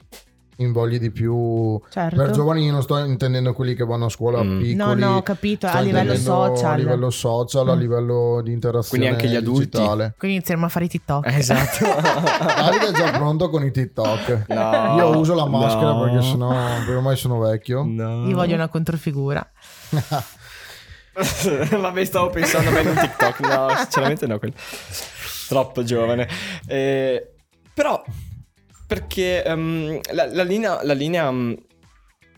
invogli 0.61 0.99
di 0.99 1.11
più. 1.11 1.81
Certo. 1.91 2.17
Per 2.17 2.31
giovani 2.31 2.65
io 2.67 2.73
non 2.73 2.83
sto 2.83 2.99
intendendo 2.99 3.53
quelli 3.53 3.75
che 3.75 3.85
vanno 3.85 4.07
a 4.07 4.09
scuola 4.09 4.43
Mm. 4.43 4.59
piccoli. 4.59 4.75
no, 4.75 4.95
no, 4.95 5.17
ho 5.17 5.23
capito, 5.23 5.67
a 5.67 5.81
livello 5.81 6.17
social. 6.17 6.73
A 6.73 6.77
livello 6.77 7.11
social, 7.11 7.69
a 7.69 7.75
Mm. 7.75 7.79
livello 7.79 8.41
di 8.43 8.53
interazione 8.53 9.05
Quindi 9.05 9.07
anche 9.09 9.29
gli 9.29 9.37
adulti. 9.37 9.69
digitale. 9.71 10.15
Quindi 10.19 10.37
inizieremo 10.38 10.67
a 10.67 10.69
fare 10.69 10.85
i 10.85 10.88
TikTok. 10.88 11.27
Eh, 11.27 11.37
Esatto. 11.37 11.85
Davide 11.87 12.88
è 12.88 12.93
già 12.93 13.11
pronto 13.12 13.49
con 13.50 13.65
i 13.65 13.71
TikTok. 13.71 14.45
No, 14.49 14.95
Io 14.97 15.17
uso 15.19 15.35
la 15.35 15.47
maschera 15.47 15.93
no. 15.93 16.03
perché 16.03 16.23
sennò 16.23 16.49
perché 16.49 16.95
ormai 16.95 17.17
sono 17.17 17.38
vecchio. 17.38 17.85
No. 17.87 18.27
Io 18.29 18.35
voglio 18.35 18.55
una 18.55 18.69
controfigura. 18.69 19.49
Vabbè, 21.81 22.05
stavo 22.05 22.31
pensando 22.31 22.71
bene 22.71 22.91
un 22.91 22.97
TikTok. 22.97 23.41
No, 23.41 23.69
sinceramente 23.77 24.27
no. 24.27 24.38
quello. 24.38 24.55
Troppo 25.49 25.83
giovane. 25.83 26.29
Eh, 26.67 27.33
però, 27.75 28.03
perché 28.88 29.45
ehm, 29.45 30.00
la, 30.12 30.33
la 30.33 30.42
linea, 30.42 30.83
la 30.83 30.95
linea 30.95 31.30
mm, 31.30 31.52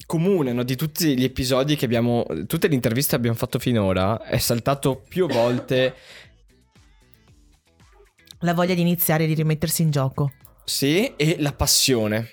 comune 0.05 0.53
no, 0.53 0.65
di 0.65 0.75
tutti 0.75 1.17
gli 1.17 1.23
episodi 1.23 1.77
che 1.77 1.85
abbiamo, 1.85 2.27
tutte 2.49 2.67
le 2.67 2.75
interviste 2.75 3.11
che 3.11 3.17
abbiamo 3.17 3.37
fatto 3.37 3.61
finora, 3.61 4.21
è 4.25 4.37
saltato 4.39 5.01
più 5.09 5.29
volte. 5.29 5.95
La 8.43 8.55
voglia 8.55 8.75
di 8.75 8.81
iniziare 8.81 9.25
e 9.25 9.27
di 9.27 9.35
rimettersi 9.35 9.83
in 9.83 9.91
gioco. 9.91 10.33
Sì, 10.65 11.13
e 11.17 11.37
la 11.41 11.53
passione. 11.53 12.31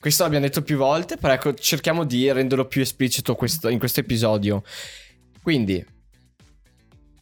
Questo 0.00 0.22
l'abbiamo 0.22 0.46
detto 0.46 0.62
più 0.62 0.78
volte, 0.78 1.18
però 1.18 1.34
ecco, 1.34 1.52
cerchiamo 1.52 2.04
di 2.04 2.32
renderlo 2.32 2.66
più 2.66 2.80
esplicito 2.80 3.34
questo- 3.34 3.68
in 3.68 3.78
questo 3.78 4.00
episodio. 4.00 4.62
Quindi, 5.42 5.84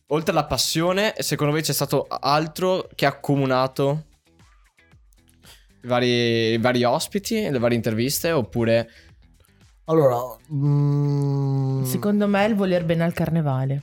oltre 0.07 0.31
alla 0.31 0.45
passione, 0.45 1.13
secondo 1.19 1.53
voi 1.53 1.63
c'è 1.63 1.73
stato 1.73 2.07
altro 2.09 2.89
che 2.95 3.05
ha 3.05 3.09
accomunato 3.09 4.05
vari, 5.83 6.53
i 6.53 6.59
vari 6.59 6.85
ospiti, 6.85 7.49
le 7.49 7.59
varie 7.59 7.77
interviste, 7.77 8.33
oppure... 8.33 8.89
Allora, 9.85 10.19
mm, 10.53 11.83
Secondo 11.83 12.29
me 12.29 12.45
il 12.47 12.55
voler 12.55 12.85
bene 12.85 13.03
al 13.03 13.13
carnevale. 13.13 13.83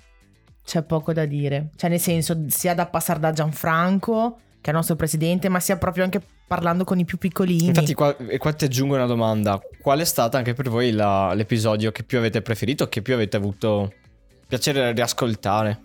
C'è 0.64 0.84
poco 0.84 1.12
da 1.14 1.26
dire. 1.26 1.70
Cioè, 1.76 1.90
nel 1.90 2.00
senso, 2.00 2.46
sia 2.48 2.74
da 2.74 2.88
passare 2.88 3.20
da 3.20 3.32
Gianfranco, 3.32 4.38
che 4.62 4.68
è 4.68 4.70
il 4.70 4.76
nostro 4.76 4.96
presidente, 4.96 5.50
ma 5.50 5.60
sia 5.60 5.78
proprio 5.78 6.04
anche 6.04 6.22
parlando 6.48 6.84
con 6.86 6.98
i 7.00 7.06
più 7.06 7.18
piccolini. 7.18 7.68
Infatti 7.68 7.94
qua, 7.94 8.16
e 8.16 8.38
qua 8.38 8.54
ti 8.54 8.66
aggiungo 8.66 8.96
una 8.96 9.06
domanda. 9.06 9.60
Qual 9.82 10.00
è 10.00 10.06
stato 10.06 10.38
anche 10.38 10.54
per 10.54 10.70
voi 10.70 10.92
la- 10.92 11.34
l'episodio 11.34 11.92
che 11.92 12.04
più 12.04 12.18
avete 12.18 12.42
preferito, 12.42 12.88
che 12.88 13.02
più 13.02 13.14
avete 13.14 13.36
avuto 13.36 13.94
piacere 14.48 14.94
riascoltare, 14.94 15.82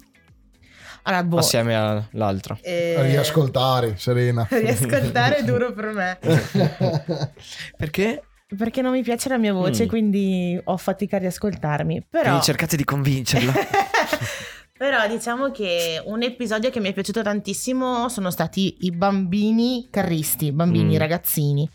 Allora, 1.02 1.24
boh, 1.24 1.38
assieme 1.38 1.74
all'altro? 1.76 2.58
eh, 2.62 2.96
riascoltare, 3.02 3.96
Serena. 3.96 4.46
riascoltare 4.50 5.36
è 5.38 5.44
duro 5.44 5.72
per 5.72 5.92
me. 5.92 6.18
Perché? 7.76 8.22
Perché 8.56 8.82
non 8.82 8.92
mi 8.92 9.02
piace 9.02 9.28
la 9.28 9.38
mia 9.38 9.52
voce, 9.52 9.84
Mm. 9.84 9.88
quindi 9.88 10.60
ho 10.62 10.76
fatica 10.76 11.16
a 11.16 11.20
riascoltarmi. 11.20 12.06
Però... 12.10 12.22
Quindi 12.24 12.42
cercate 12.42 12.76
di 12.76 12.84
convincerla. 12.84 13.52
Però 14.76 15.06
diciamo 15.06 15.50
che 15.52 16.02
un 16.06 16.22
episodio 16.22 16.68
che 16.70 16.80
mi 16.80 16.88
è 16.88 16.92
piaciuto 16.92 17.22
tantissimo 17.22 18.08
sono 18.08 18.30
stati 18.30 18.78
i 18.80 18.90
bambini 18.90 19.86
carristi, 19.90 20.50
bambini 20.52 20.96
Mm. 20.96 20.98
ragazzini, 20.98 21.70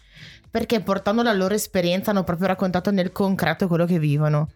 perché 0.51 0.81
portando 0.81 1.23
la 1.23 1.31
loro 1.33 1.53
esperienza 1.53 2.11
hanno 2.11 2.23
proprio 2.23 2.47
raccontato 2.47 2.91
nel 2.91 3.11
concreto 3.13 3.67
quello 3.67 3.85
che 3.85 3.97
vivono. 3.97 4.49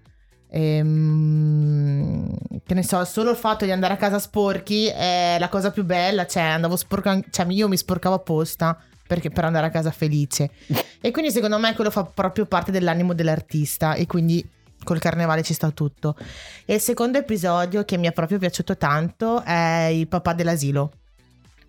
Ehm, 0.53 2.29
che 2.65 2.73
ne 2.73 2.83
so, 2.83 3.03
solo 3.05 3.31
il 3.31 3.37
fatto 3.37 3.63
di 3.63 3.71
andare 3.71 3.93
a 3.93 3.97
casa 3.97 4.19
sporchi 4.19 4.87
è 4.87 5.37
la 5.39 5.47
cosa 5.47 5.71
più 5.71 5.85
bella, 5.85 6.25
cioè 6.25 6.43
andavo 6.43 6.75
sporca, 6.75 7.19
cioè 7.29 7.45
io 7.49 7.69
mi 7.69 7.77
sporcavo 7.77 8.15
apposta 8.15 8.77
perché 9.07 9.29
per 9.29 9.45
andare 9.45 9.67
a 9.67 9.69
casa 9.69 9.91
felice. 9.91 10.51
E 11.03 11.09
quindi 11.09 11.31
secondo 11.31 11.57
me 11.57 11.73
quello 11.73 11.89
fa 11.89 12.03
proprio 12.03 12.45
parte 12.45 12.69
dell'animo 12.71 13.15
dell'artista 13.15 13.95
e 13.95 14.05
quindi 14.05 14.47
col 14.83 14.99
carnevale 14.99 15.41
ci 15.41 15.55
sta 15.55 15.71
tutto. 15.71 16.15
E 16.63 16.75
il 16.75 16.79
secondo 16.79 17.17
episodio 17.17 17.83
che 17.85 17.97
mi 17.97 18.05
è 18.05 18.11
proprio 18.11 18.37
piaciuto 18.37 18.77
tanto 18.77 19.41
è 19.41 19.89
il 19.91 20.07
papà 20.07 20.33
dell'asilo. 20.33 20.91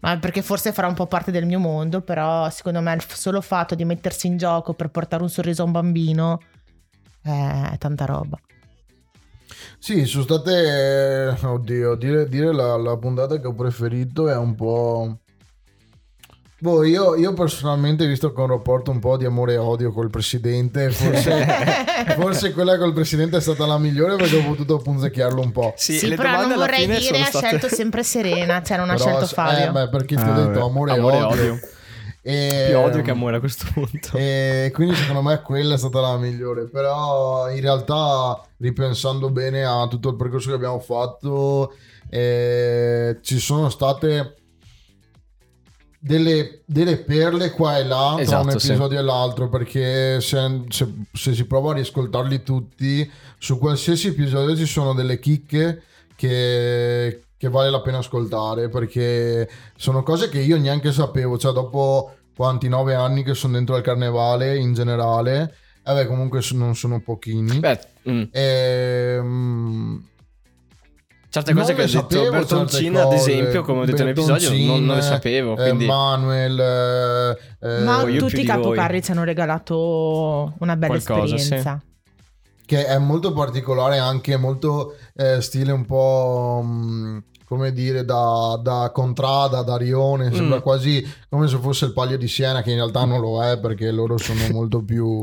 Ma 0.01 0.19
perché 0.19 0.43
forse 0.43 0.73
farà 0.73 0.87
un 0.87 0.93
po' 0.93 1.07
parte 1.07 1.31
del 1.31 1.47
mio 1.47 1.59
mondo, 1.59 2.03
però 2.03 2.51
secondo 2.51 2.83
me 2.83 2.93
il 2.93 3.03
solo 3.09 3.41
fatto 3.41 3.75
di 3.75 3.87
mettersi 3.87 4.27
in 4.27 4.37
gioco 4.37 4.75
per 4.75 4.89
portare 4.89 5.23
un 5.23 5.31
sorriso 5.31 5.63
a 5.63 5.65
un 5.65 5.73
bambino 5.73 6.43
è 7.23 7.77
tanta 7.79 8.05
roba. 8.05 8.39
Sì, 9.85 10.05
sono 10.07 10.23
state. 10.23 11.35
eh, 11.41 11.45
Oddio, 11.47 11.97
dire, 11.97 12.29
dire 12.29 12.53
la, 12.53 12.77
la 12.77 12.97
puntata 12.97 13.41
che 13.41 13.49
ho 13.49 13.53
preferito 13.55 14.29
è 14.29 14.37
un 14.37 14.55
po'. 14.55 15.17
Boh, 16.61 16.85
io, 16.85 17.17
io 17.17 17.33
personalmente, 17.33 18.07
visto 18.07 18.33
che 18.33 18.41
ho 18.41 18.45
un 18.45 18.51
rapporto 18.51 18.93
un 18.93 19.01
po' 19.01 19.17
di 19.17 19.25
amore 19.25 19.55
e 19.55 19.57
odio 19.57 19.91
col 19.91 20.09
presidente, 20.11 20.91
forse, 20.91 21.45
forse 22.15 22.53
quella 22.53 22.79
col 22.79 22.93
presidente 22.93 23.39
è 23.39 23.41
stata 23.41 23.67
la 23.67 23.77
migliore 23.79 24.15
perché 24.15 24.37
ho 24.37 24.45
potuto 24.45 24.77
punzecchiarlo 24.79 25.41
un 25.41 25.51
po'. 25.51 25.75
Sì, 25.77 25.99
Sì, 25.99 26.07
le 26.07 26.15
però 26.15 26.31
non 26.31 26.45
alla 26.53 26.55
vorrei 26.55 26.83
fine 26.83 26.99
dire 26.99 27.15
sono 27.15 27.25
ha 27.25 27.27
state... 27.27 27.47
scelto 27.49 27.69
sempre 27.75 28.05
Serena, 28.05 28.63
cioè 28.63 28.77
non 28.77 28.91
ha 28.91 28.97
scelto 28.97 29.25
eh, 29.25 29.27
Fabio. 29.27 29.73
beh, 29.73 29.89
perché 29.89 30.15
ti 30.15 30.23
ho 30.23 30.31
Ah, 30.33 30.35
detto 30.37 30.61
vabbè. 30.61 30.61
amore, 30.71 30.93
Amore 30.93 31.17
e 31.17 31.23
odio. 31.23 31.53
odio. 31.53 31.61
E, 32.25 32.67
Più 32.69 32.79
odio 32.79 33.03
che 33.03 33.11
amore 33.11 33.37
a 33.37 33.41
questo 33.41 33.67
punto. 33.73 34.11
E 34.17 34.71
quindi 34.73 34.95
secondo 34.95 35.23
me 35.23 35.43
quella 35.43 35.75
è 35.75 35.79
stata 35.79 36.01
la 36.01 36.17
migliore. 36.17 36.69
Però 36.69 37.51
in 37.51 37.61
realtà, 37.61 38.41
ripensando 38.59 39.31
bene 39.31 39.65
a 39.65 39.87
tutto 39.89 40.11
il 40.11 40.17
percorso 40.17 40.49
che 40.51 40.55
abbiamo 40.55 40.79
fatto, 40.79 41.75
eh, 42.09 43.19
ci 43.23 43.39
sono 43.41 43.69
state 43.69 44.37
delle, 45.99 46.63
delle 46.65 46.99
perle 46.99 47.51
qua 47.51 47.79
e 47.79 47.85
là 47.85 48.13
tra 48.15 48.23
Esatto, 48.23 48.49
un 48.49 48.59
sì. 48.59 48.69
episodio 48.69 48.99
e 49.01 49.03
l'altro. 49.03 49.49
Perché 49.49 50.21
se, 50.21 50.65
se- 50.69 50.95
se 51.13 51.35
si 51.35 51.45
prova 51.47 51.73
a 51.73 51.75
riascoltarli 51.75 52.43
tutti, 52.45 53.11
su 53.39 53.59
qualsiasi 53.59 54.09
episodio 54.09 54.57
ci 54.57 54.67
sono 54.67 54.95
delle 54.95 55.19
chicche 55.19 55.83
che, 56.15 57.25
che 57.43 57.49
vale 57.49 57.71
la 57.71 57.81
pena 57.81 57.99
ascoltare. 57.99 58.69
Perché 58.69 59.49
sono 59.77 60.05
cose 60.05 60.29
che 60.29 60.39
io 60.39 60.57
neanche 60.59 60.93
sapevo. 60.93 61.37
Cioè, 61.37 61.53
dopo 61.53 62.13
quanti 62.37 62.69
nove 62.69 62.95
anni 62.95 63.25
che 63.25 63.35
sono 63.35 63.55
dentro 63.55 63.75
al 63.75 63.83
carnevale 63.83 64.57
in 64.57 64.75
generale. 64.75 65.53
Eh 65.85 65.93
beh, 65.93 66.07
comunque 66.07 66.41
non 66.53 66.77
sono 66.77 67.01
pochini. 67.01 67.59
Beh, 67.59 67.81
mm, 68.09 68.23
Ehm, 68.31 70.07
certe 71.29 71.53
cose 71.53 71.75
che 71.75 71.81
le 71.81 71.87
detto 71.89 71.99
sapevo 71.99 72.31
Bertoncin, 72.31 72.95
certe 72.95 73.01
ad 73.09 73.13
esempio, 73.15 73.63
come 73.63 73.81
ho 73.81 73.85
detto 73.87 74.03
nell'episodio, 74.05 74.51
non, 74.65 74.85
non 74.85 74.97
le 74.97 75.03
sapevo. 75.03 75.57
eh, 75.57 75.63
Quindi 75.65 75.87
Manuel, 75.87 76.61
eh, 77.61 77.69
eh, 77.69 77.81
Ma 77.83 78.05
più 78.05 78.19
tutti 78.19 78.41
i 78.41 78.45
capocarri 78.45 79.03
ci 79.03 79.11
hanno 79.11 79.25
regalato 79.25 80.55
una 80.61 80.77
bella 80.77 81.01
Qualcosa, 81.01 81.35
esperienza. 81.35 81.83
che 81.83 81.91
che 82.65 82.87
è 82.87 82.97
molto 82.99 83.33
particolare, 83.33 83.99
anche 83.99 84.37
molto 84.37 84.95
eh, 85.17 85.41
stile 85.43 85.73
un 85.73 85.85
po'... 85.85 86.63
mh, 86.65 87.23
come 87.53 87.71
dire, 87.75 88.03
da, 88.07 88.59
da 88.63 88.91
Contrada, 88.95 89.61
da 89.61 89.77
Rione, 89.77 90.33
sembra 90.33 90.57
Mm. 90.57 90.63
quasi 90.63 91.07
come 91.29 91.49
se 91.49 91.59
fosse 91.59 91.85
il 91.85 91.93
Palio 91.93 92.17
di 92.17 92.27
Siena, 92.27 92.63
che 92.63 92.71
in 92.71 92.77
realtà 92.77 93.05
non 93.05 93.21
lo 93.21 93.45
è 93.45 93.59
perché 93.59 93.91
loro 93.91 94.17
sono 94.17 94.41
molto 94.51 94.83
più... 94.83 95.23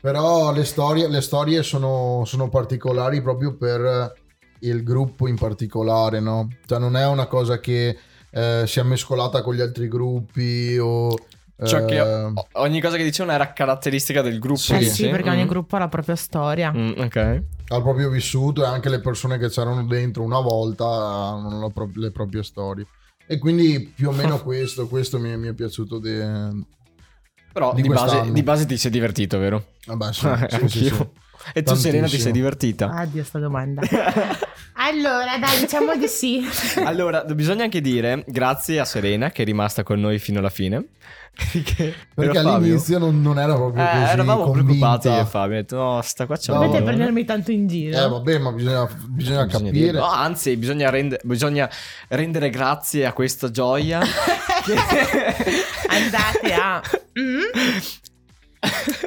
Però 0.00 0.52
le 0.52 0.64
storie, 0.64 1.06
le 1.06 1.20
storie 1.20 1.62
sono, 1.62 2.24
sono 2.26 2.48
particolari 2.48 3.22
proprio 3.22 3.54
per 3.56 4.12
il 4.62 4.82
gruppo 4.82 5.28
in 5.28 5.36
particolare, 5.38 6.18
no? 6.18 6.48
Cioè 6.66 6.80
non 6.80 6.96
è 6.96 7.06
una 7.06 7.26
cosa 7.26 7.60
che 7.60 7.96
eh, 8.32 8.64
sia 8.66 8.82
mescolata 8.82 9.40
con 9.40 9.54
gli 9.54 9.60
altri 9.60 9.86
gruppi 9.86 10.76
o... 10.80 11.16
Cioè 11.66 11.84
che 11.84 11.96
eh, 11.96 12.02
o- 12.24 12.46
ogni 12.54 12.80
cosa 12.80 12.96
che 12.96 13.02
dicevano 13.04 13.34
era 13.34 13.52
caratteristica 13.52 14.22
del 14.22 14.38
gruppo. 14.38 14.58
Sì. 14.60 14.74
Eh 14.74 14.82
sì, 14.84 15.08
perché 15.08 15.28
ogni 15.30 15.44
Mm. 15.44 15.48
gruppo 15.48 15.76
ha 15.76 15.78
la 15.80 15.88
propria 15.88 16.16
storia. 16.16 16.72
Mm, 16.74 16.92
ok. 16.98 17.42
al 17.68 17.82
proprio 17.82 18.10
vissuto 18.10 18.62
e 18.62 18.66
anche 18.66 18.90
le 18.90 19.00
persone 19.00 19.38
che 19.38 19.48
c'erano 19.48 19.82
dentro 19.84 20.22
una 20.22 20.40
volta 20.40 20.84
hanno 20.86 21.58
la 21.60 21.68
pro- 21.70 21.90
le 21.94 22.10
proprie 22.10 22.42
storie. 22.42 22.86
E 23.26 23.38
quindi 23.38 23.92
più 23.94 24.08
o 24.08 24.12
meno 24.12 24.40
questo, 24.44 24.86
questo 24.88 25.18
mi, 25.18 25.34
mi 25.38 25.48
è 25.48 25.52
piaciuto. 25.54 25.98
Di... 25.98 26.10
Però 27.52 27.72
Di 27.74 27.82
di, 27.82 27.88
base, 27.88 28.02
quest'anno. 28.04 28.32
di 28.32 28.42
base 28.42 28.66
ti 28.66 28.76
sei 28.76 28.90
divertito, 28.90 29.38
vero? 29.38 29.64
Vabbè, 29.86 30.12
sì, 30.12 30.20
sì, 30.20 30.46
sì, 30.48 30.54
Anch'io. 30.54 30.94
sì. 30.96 31.08
E 31.54 31.62
tu 31.64 31.74
Serena 31.74 32.06
ti 32.06 32.12
Tantissimo. 32.12 32.22
sei 32.22 32.32
divertita? 32.32 32.90
Addio 32.90 33.24
sta 33.24 33.38
domanda. 33.40 33.82
allora, 34.74 35.36
dai, 35.38 35.60
diciamo 35.60 35.94
di 35.96 36.06
sì. 36.08 36.44
Allora, 36.84 37.24
bisogna 37.24 37.64
anche 37.64 37.80
dire 37.80 38.24
grazie 38.26 38.80
a 38.80 38.84
Serena 38.84 39.30
che 39.30 39.42
è 39.42 39.44
rimasta 39.44 39.82
con 39.82 40.00
noi 40.00 40.18
fino 40.18 40.38
alla 40.38 40.50
fine. 40.50 40.84
Perché, 41.52 41.94
Perché 42.14 42.34
Fabio? 42.42 42.50
all'inizio 42.56 42.98
non, 42.98 43.22
non 43.22 43.38
era 43.38 43.54
proprio 43.54 43.82
Eh, 43.82 43.86
così 43.90 44.02
eravamo 44.12 44.42
convinta. 44.44 44.64
preoccupati 44.64 45.08
io 45.08 45.20
e 45.20 45.24
Fabio. 45.24 45.56
Ho 45.56 45.60
detto, 45.60 45.76
no, 45.76 46.00
sta 46.02 46.26
qua 46.26 46.36
c'è 46.36 46.52
No. 46.52 46.74
eh." 46.74 46.82
prendermi 46.82 47.24
tanto 47.24 47.50
in 47.52 47.66
giro. 47.66 47.96
Eh 48.04 48.08
vabbè, 48.08 48.38
ma 48.38 48.52
bisogna, 48.52 48.84
bisogna 48.84 49.44
Bisogna 49.44 49.46
capire. 49.46 49.70
dirlo. 49.70 50.00
No, 50.00 50.10
anzi, 50.10 50.56
bisogna, 50.56 50.90
rende- 50.90 51.20
bisogna 51.22 51.70
rendere 52.08 52.50
grazie 52.50 53.06
a 53.06 53.12
questa 53.14 53.50
gioia. 53.50 54.00
che- 54.64 54.74
Andate 55.88 56.52
a... 56.54 56.82
Mm? 57.18 57.40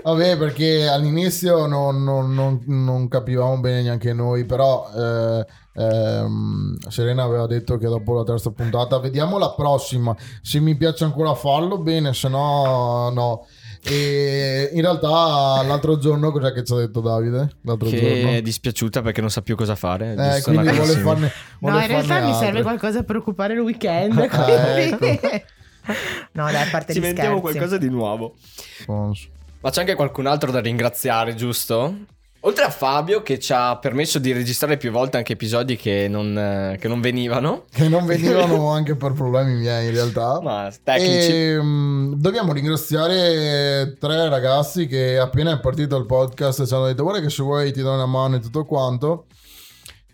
Vabbè, 0.04 0.38
perché 0.38 0.88
all'inizio 0.88 1.66
non, 1.66 2.04
non- 2.04 2.34
non- 2.34 2.62
non 2.66 3.08
capivamo 3.08 3.58
bene 3.60 3.84
neanche 3.84 4.12
noi, 4.14 4.46
però 4.46 4.88
eh, 4.96 5.46
ehm, 5.74 6.78
Serena 6.90 7.24
aveva 7.24 7.48
detto 7.48 7.78
che 7.78 7.88
dopo 7.88 8.14
la 8.16 8.24
terza 8.24 8.52
puntata 8.52 9.00
vediamo 9.00 9.38
la 9.38 9.52
prossima. 9.54 10.16
Se 10.42 10.60
mi 10.60 10.76
piace 10.76 11.06
ancora 11.06 11.34
farlo, 11.36 11.78
bene, 11.80 12.14
se 12.14 12.28
no 12.28 13.10
no. 13.10 13.48
E 13.88 14.72
in 14.74 14.82
realtà 14.82 15.64
l'altro 15.64 15.98
giorno 16.00 16.32
cos'è 16.32 16.52
che 16.52 16.64
ci 16.64 16.74
ha 16.74 16.78
detto 16.78 17.02
Davide? 17.02 17.58
L'altro 17.62 17.88
che 17.90 17.98
giorno. 18.00 18.36
è 18.36 18.42
dispiaciuta 18.42 19.02
perché 19.04 19.22
non 19.22 19.30
sa 19.30 19.42
più 19.42 19.56
cosa 19.56 19.76
fare. 19.76 20.16
Eh, 20.18 20.42
quindi 20.42 20.70
vuole 20.70 20.94
farne, 20.98 21.32
No, 21.60 21.70
vuole 21.70 21.82
in 21.82 21.88
realtà 21.88 22.20
mi 22.20 22.32
serve 22.34 22.46
altre. 22.46 22.62
qualcosa 22.64 23.04
per 23.04 23.16
occupare 23.18 23.54
il 23.54 23.60
weekend. 23.60 24.18
Ah, 24.32 24.80
ecco. 24.80 25.06
no, 26.34 26.52
dai, 26.52 26.64
a 26.64 26.68
parte 26.72 26.94
Ci 26.94 27.00
gli 27.00 27.04
inventiamo 27.04 27.38
scherzi. 27.38 27.58
qualcosa 27.58 27.78
di 27.78 27.90
nuovo. 27.90 28.36
Sponsor. 28.82 29.34
Ma 29.66 29.72
c'è 29.72 29.80
anche 29.80 29.96
qualcun 29.96 30.28
altro 30.28 30.52
da 30.52 30.60
ringraziare, 30.60 31.34
giusto? 31.34 31.92
Oltre 32.42 32.66
a 32.66 32.70
Fabio 32.70 33.24
che 33.24 33.40
ci 33.40 33.52
ha 33.52 33.76
permesso 33.80 34.20
di 34.20 34.32
registrare 34.32 34.78
più 34.78 34.92
volte 34.92 35.18
anche 35.18 35.34
episodi 35.34 35.76
che 35.76 36.06
non, 36.08 36.38
eh, 36.38 36.78
che 36.80 36.88
non 36.88 37.02
venivano, 37.02 37.64
Che 37.74 37.90
non 37.90 38.06
venivano 38.06 38.70
anche 38.70 38.96
per 38.96 39.14
problemi 39.14 39.56
miei 39.56 39.88
in 39.88 39.94
realtà. 39.94 40.40
ma 40.40 40.72
tecnici. 40.84 41.32
E, 41.32 41.60
mm, 41.60 42.14
dobbiamo 42.14 42.54
ringraziare 42.54 43.96
tre 44.00 44.30
ragazzi 44.30 44.86
che 44.86 45.18
appena 45.18 45.54
è 45.54 45.60
partito 45.60 45.98
il 45.98 46.06
podcast 46.06 46.68
ci 46.68 46.74
hanno 46.76 46.86
detto 46.86 47.02
guarda 47.02 47.22
che 47.22 47.32
se 47.32 47.42
vuoi 47.42 47.74
ti 47.74 47.82
do 47.82 47.92
una 47.92 48.06
mano 48.06 48.36
e 48.36 48.42
tutto 48.42 48.66
quanto. 48.66 49.26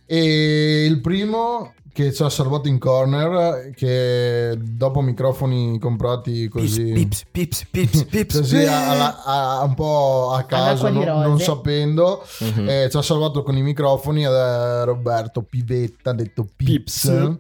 E 0.06 0.86
il 0.86 1.02
primo 1.02 1.74
che 1.94 2.14
ci 2.14 2.24
ha 2.24 2.30
salvato 2.30 2.68
in 2.68 2.80
corner, 2.80 3.72
che 3.76 4.58
dopo 4.60 5.02
microfoni 5.02 5.78
comprati 5.80 6.48
così... 6.48 6.92
pips, 6.94 7.24
pips, 7.32 7.66
pips, 7.70 8.04
pips. 8.06 8.38
Così 8.40 8.64
a- 8.66 8.90
alla- 8.90 9.24
a- 9.24 9.64
un 9.64 9.74
po' 9.74 10.32
a 10.34 10.44
caso, 10.44 10.90
non, 10.90 11.04
non 11.04 11.40
sapendo, 11.40 12.24
Mhm. 12.40 12.70
eh, 12.70 12.88
ci 12.90 12.98
ha 12.98 13.02
salvato 13.02 13.44
con 13.44 13.58
i 13.58 13.62
microfoni 13.62 14.24
è 14.24 14.84
Roberto 14.84 15.42
Pivetta, 15.42 16.14
detto 16.14 16.46
Pips. 16.56 17.08
Pips. 17.08 17.38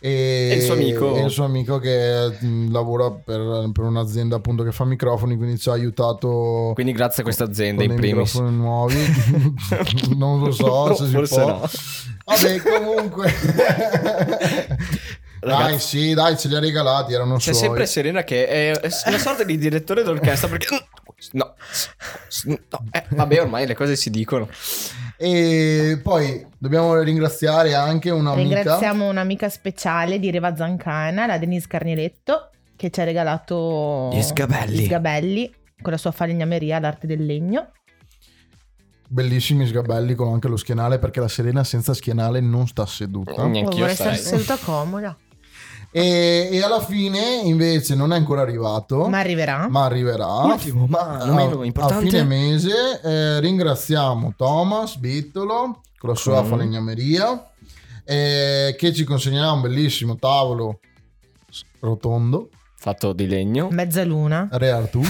E, 0.00 0.48
E 0.52 0.54
il 0.56 0.62
suo 0.62 0.74
amico. 0.74 1.16
e 1.16 1.24
il 1.24 1.30
suo 1.30 1.44
amico 1.44 1.78
che 1.78 2.36
mh, 2.38 2.70
lavora 2.70 3.10
per, 3.10 3.68
per 3.72 3.84
un'azienda 3.84 4.36
appunto 4.36 4.62
che 4.62 4.70
fa 4.70 4.84
microfoni, 4.84 5.36
quindi 5.36 5.58
ci 5.58 5.68
ha 5.70 5.72
aiutato 5.72 6.70
Quindi 6.74 6.92
grazie 6.92 7.22
a 7.22 7.24
questa 7.24 7.44
azienda 7.44 7.82
in 7.82 7.94
primis. 7.96 8.34
microfoni 8.34 8.56
nuovi. 8.56 8.96
non 10.16 10.38
lo 10.40 10.52
so 10.52 10.94
se 10.94 11.06
si 11.06 11.10
Forse 11.12 11.40
può. 11.40 11.46
no. 11.48 11.68
Vabbè, 12.24 12.60
comunque. 12.62 13.32
dai, 15.40 15.50
Ragazzi- 15.50 15.78
sì, 15.86 16.14
dai, 16.14 16.36
ce 16.36 16.48
li 16.48 16.54
ha 16.56 16.60
regalati, 16.60 17.12
erano 17.14 17.36
C'è 17.36 17.52
suoi. 17.52 17.54
sempre 17.54 17.86
Serena 17.86 18.22
che 18.24 18.46
è 18.46 18.70
è 18.78 18.88
una 19.08 19.18
sorta 19.18 19.44
di 19.44 19.56
direttore 19.58 20.02
d'orchestra 20.02 20.48
perché... 20.48 20.66
No, 21.32 21.52
no 22.44 22.56
eh, 22.92 23.04
vabbè 23.08 23.40
ormai 23.40 23.66
le 23.66 23.74
cose 23.74 23.96
si 23.96 24.08
dicono. 24.08 24.48
E 25.20 25.98
poi 26.00 26.46
dobbiamo 26.56 26.96
ringraziare 27.00 27.74
anche 27.74 28.10
un'amica. 28.10 28.54
Ringraziamo 28.54 29.08
un'amica 29.08 29.48
speciale 29.48 30.20
di 30.20 30.30
Reva 30.30 30.54
Zancana, 30.54 31.26
la 31.26 31.38
Denise 31.38 31.66
Carnieletto, 31.66 32.50
che 32.76 32.90
ci 32.90 33.00
ha 33.00 33.04
regalato 33.04 34.10
Gli 34.12 34.22
sgabelli. 34.22 34.76
gli 34.78 34.84
sgabelli 34.84 35.52
con 35.82 35.90
la 35.90 35.98
sua 35.98 36.12
falegnameria, 36.12 36.78
l'arte 36.78 37.08
del 37.08 37.26
legno. 37.26 37.72
Bellissimi 39.08 39.66
sgabelli 39.66 40.14
con 40.14 40.32
anche 40.34 40.46
lo 40.46 40.56
schienale 40.56 40.98
perché 40.98 41.18
la 41.18 41.28
Serena 41.28 41.64
senza 41.64 41.94
schienale 41.94 42.40
non 42.40 42.68
sta 42.68 42.86
seduta. 42.86 43.44
Niente. 43.46 43.74
Oh, 43.74 43.78
vorrei 43.78 43.94
stare 43.96 44.16
seduta 44.16 44.56
comoda. 44.56 45.16
E, 45.90 46.48
e 46.52 46.62
alla 46.62 46.80
fine 46.80 47.40
invece 47.44 47.94
non 47.94 48.12
è 48.12 48.16
ancora 48.16 48.42
arrivato, 48.42 49.08
Ma 49.08 49.18
arriverà. 49.18 49.68
ma 49.68 49.84
arriverà. 49.84 50.26
Ultimo, 50.44 50.86
ma 50.86 51.24
non 51.24 51.38
a, 51.38 51.88
fine 51.98 52.24
mese 52.24 53.00
eh, 53.02 53.40
ringraziamo 53.40 54.34
Thomas 54.36 54.96
Bittolo 54.96 55.80
con 55.98 56.10
la 56.10 56.14
sua 56.14 56.42
Mm. 56.42 56.46
falegnameria 56.46 57.50
eh, 58.04 58.74
che 58.78 58.92
ci 58.92 59.04
consegnerà 59.04 59.50
un 59.52 59.60
bellissimo 59.62 60.16
tavolo 60.16 60.80
rotondo 61.80 62.50
Fatto 62.76 63.12
di 63.12 63.26
legno. 63.26 63.68
Mezzaluna. 63.70 64.48
Re 64.52 64.70
Artù 64.70 65.00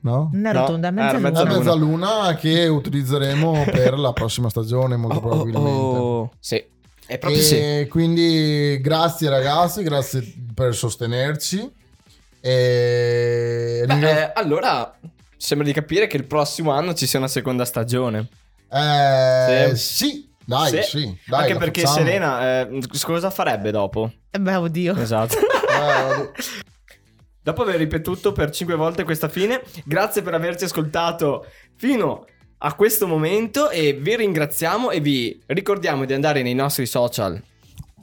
no? 0.00 0.30
No, 0.32 0.52
rotonda, 0.52 0.88
è 0.88 0.92
era 0.92 1.18
mezzaluna. 1.18 1.30
La 1.30 1.44
mezzaluna. 1.58 1.58
mezzaluna 1.58 2.34
che 2.36 2.66
utilizzeremo 2.66 3.64
per 3.70 3.98
la 3.98 4.12
prossima 4.12 4.48
stagione 4.48 4.96
molto 4.96 5.16
Oh, 5.16 5.18
oh, 5.18 5.20
probabilmente 5.28 5.70
oh. 5.98 6.30
Sì, 6.40 6.64
è 7.06 7.18
proprio 7.18 7.40
e 7.40 7.44
sì. 7.44 7.88
quindi 7.88 8.78
grazie 8.80 9.28
ragazzi, 9.28 9.82
grazie 9.82 10.34
per 10.54 10.74
sostenerci. 10.74 11.72
E 12.40 13.82
Beh, 13.86 13.92
ringra- 13.92 14.28
eh, 14.28 14.40
allora, 14.40 14.98
sembra 15.36 15.66
di 15.66 15.72
capire 15.72 16.06
che 16.06 16.16
il 16.16 16.24
prossimo 16.26 16.70
anno 16.72 16.94
ci 16.94 17.06
sia 17.06 17.18
una 17.18 17.28
seconda 17.28 17.64
stagione. 17.64 18.28
eh, 18.70 19.70
sì. 19.74 20.06
sì, 20.06 20.30
dai, 20.44 20.70
Sì. 20.70 20.82
sì, 20.82 21.18
dai, 21.26 21.42
Anche 21.42 21.56
perché 21.56 21.80
facciamo. 21.82 22.04
Serena, 22.06 22.60
eh, 22.60 22.80
cosa 23.02 23.30
farebbe 23.30 23.70
dopo? 23.70 24.12
Eh 24.30 24.38
beh, 24.40 24.54
oddio. 24.56 24.96
Esatto. 24.96 25.36
Eh, 25.76 26.30
Dopo 27.42 27.62
aver 27.62 27.76
ripetuto 27.76 28.32
per 28.32 28.50
cinque 28.50 28.74
volte 28.76 29.04
questa 29.04 29.28
fine, 29.28 29.62
grazie 29.84 30.22
per 30.22 30.32
averci 30.34 30.64
ascoltato 30.64 31.46
fino 31.76 32.24
a 32.58 32.74
questo 32.74 33.06
momento 33.06 33.70
e 33.70 33.92
vi 33.92 34.16
ringraziamo 34.16 34.90
e 34.90 35.00
vi 35.00 35.38
ricordiamo 35.46 36.04
di 36.04 36.12
andare 36.14 36.42
nei 36.42 36.54
nostri 36.54 36.86
social. 36.86 37.40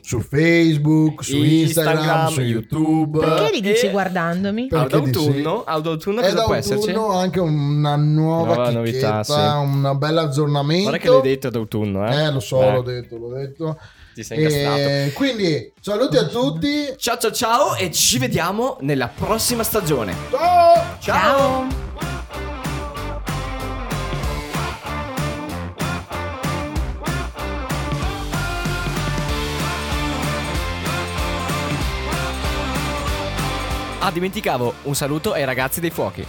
su 0.06 0.20
Facebook, 0.20 1.24
su 1.24 1.38
Instagram, 1.38 1.96
Instagram, 1.98 2.28
su 2.28 2.42
YouTube. 2.42 3.20
Perché 3.20 3.52
li 3.54 3.62
dici 3.62 3.86
E- 3.86 3.90
guardandami? 3.92 4.68
Per- 4.68 4.80
Ad 4.82 4.94
autunno, 4.94 5.64
ad 5.64 5.88
autunno 5.88 6.20
cosa 6.22 6.44
può 6.44 6.56
esserci? 6.56 6.92
d'autunno 6.92 7.18
anche 7.18 7.40
una 7.40 7.96
nuova, 7.96 8.54
Nuova 8.56 8.70
novità, 8.72 9.24
sì. 9.24 9.32
un 9.32 9.96
bel 9.98 10.18
aggiornamento. 10.18 10.90
Guarda 10.90 10.98
che 10.98 11.10
l'hai 11.10 11.22
detto 11.22 11.48
ad 11.48 11.56
autunno, 11.56 12.06
eh? 12.06 12.16
Eh, 12.26 12.32
lo 12.34 12.42
so, 12.42 12.60
Beh, 12.60 12.72
l'ho 12.74 12.82
detto, 12.82 13.18
l'ho 13.18 13.30
detto. 13.34 13.80
Ti 14.14 14.24
sei 14.24 14.38
incastrato. 14.44 14.78
E 14.78 15.12
quindi 15.16 15.72
saluti 15.80 16.18
a 16.18 16.26
tutti. 16.26 16.70
Ciao 16.98 17.18
ciao 17.18 17.32
ciao 17.32 17.76
e 17.76 17.90
ci 17.90 18.20
vediamo 18.20 18.76
nella 18.82 19.08
prossima 19.08 19.64
stagione. 19.64 20.14
Ciao! 20.30 20.98
Ciao. 21.00 21.83
Ah, 34.06 34.12
dimenticavo, 34.12 34.74
un 34.84 34.96
saluto 34.96 35.32
ai 35.32 35.46
ragazzi 35.46 35.80
dei 35.80 35.90
fuochi. 35.90 36.26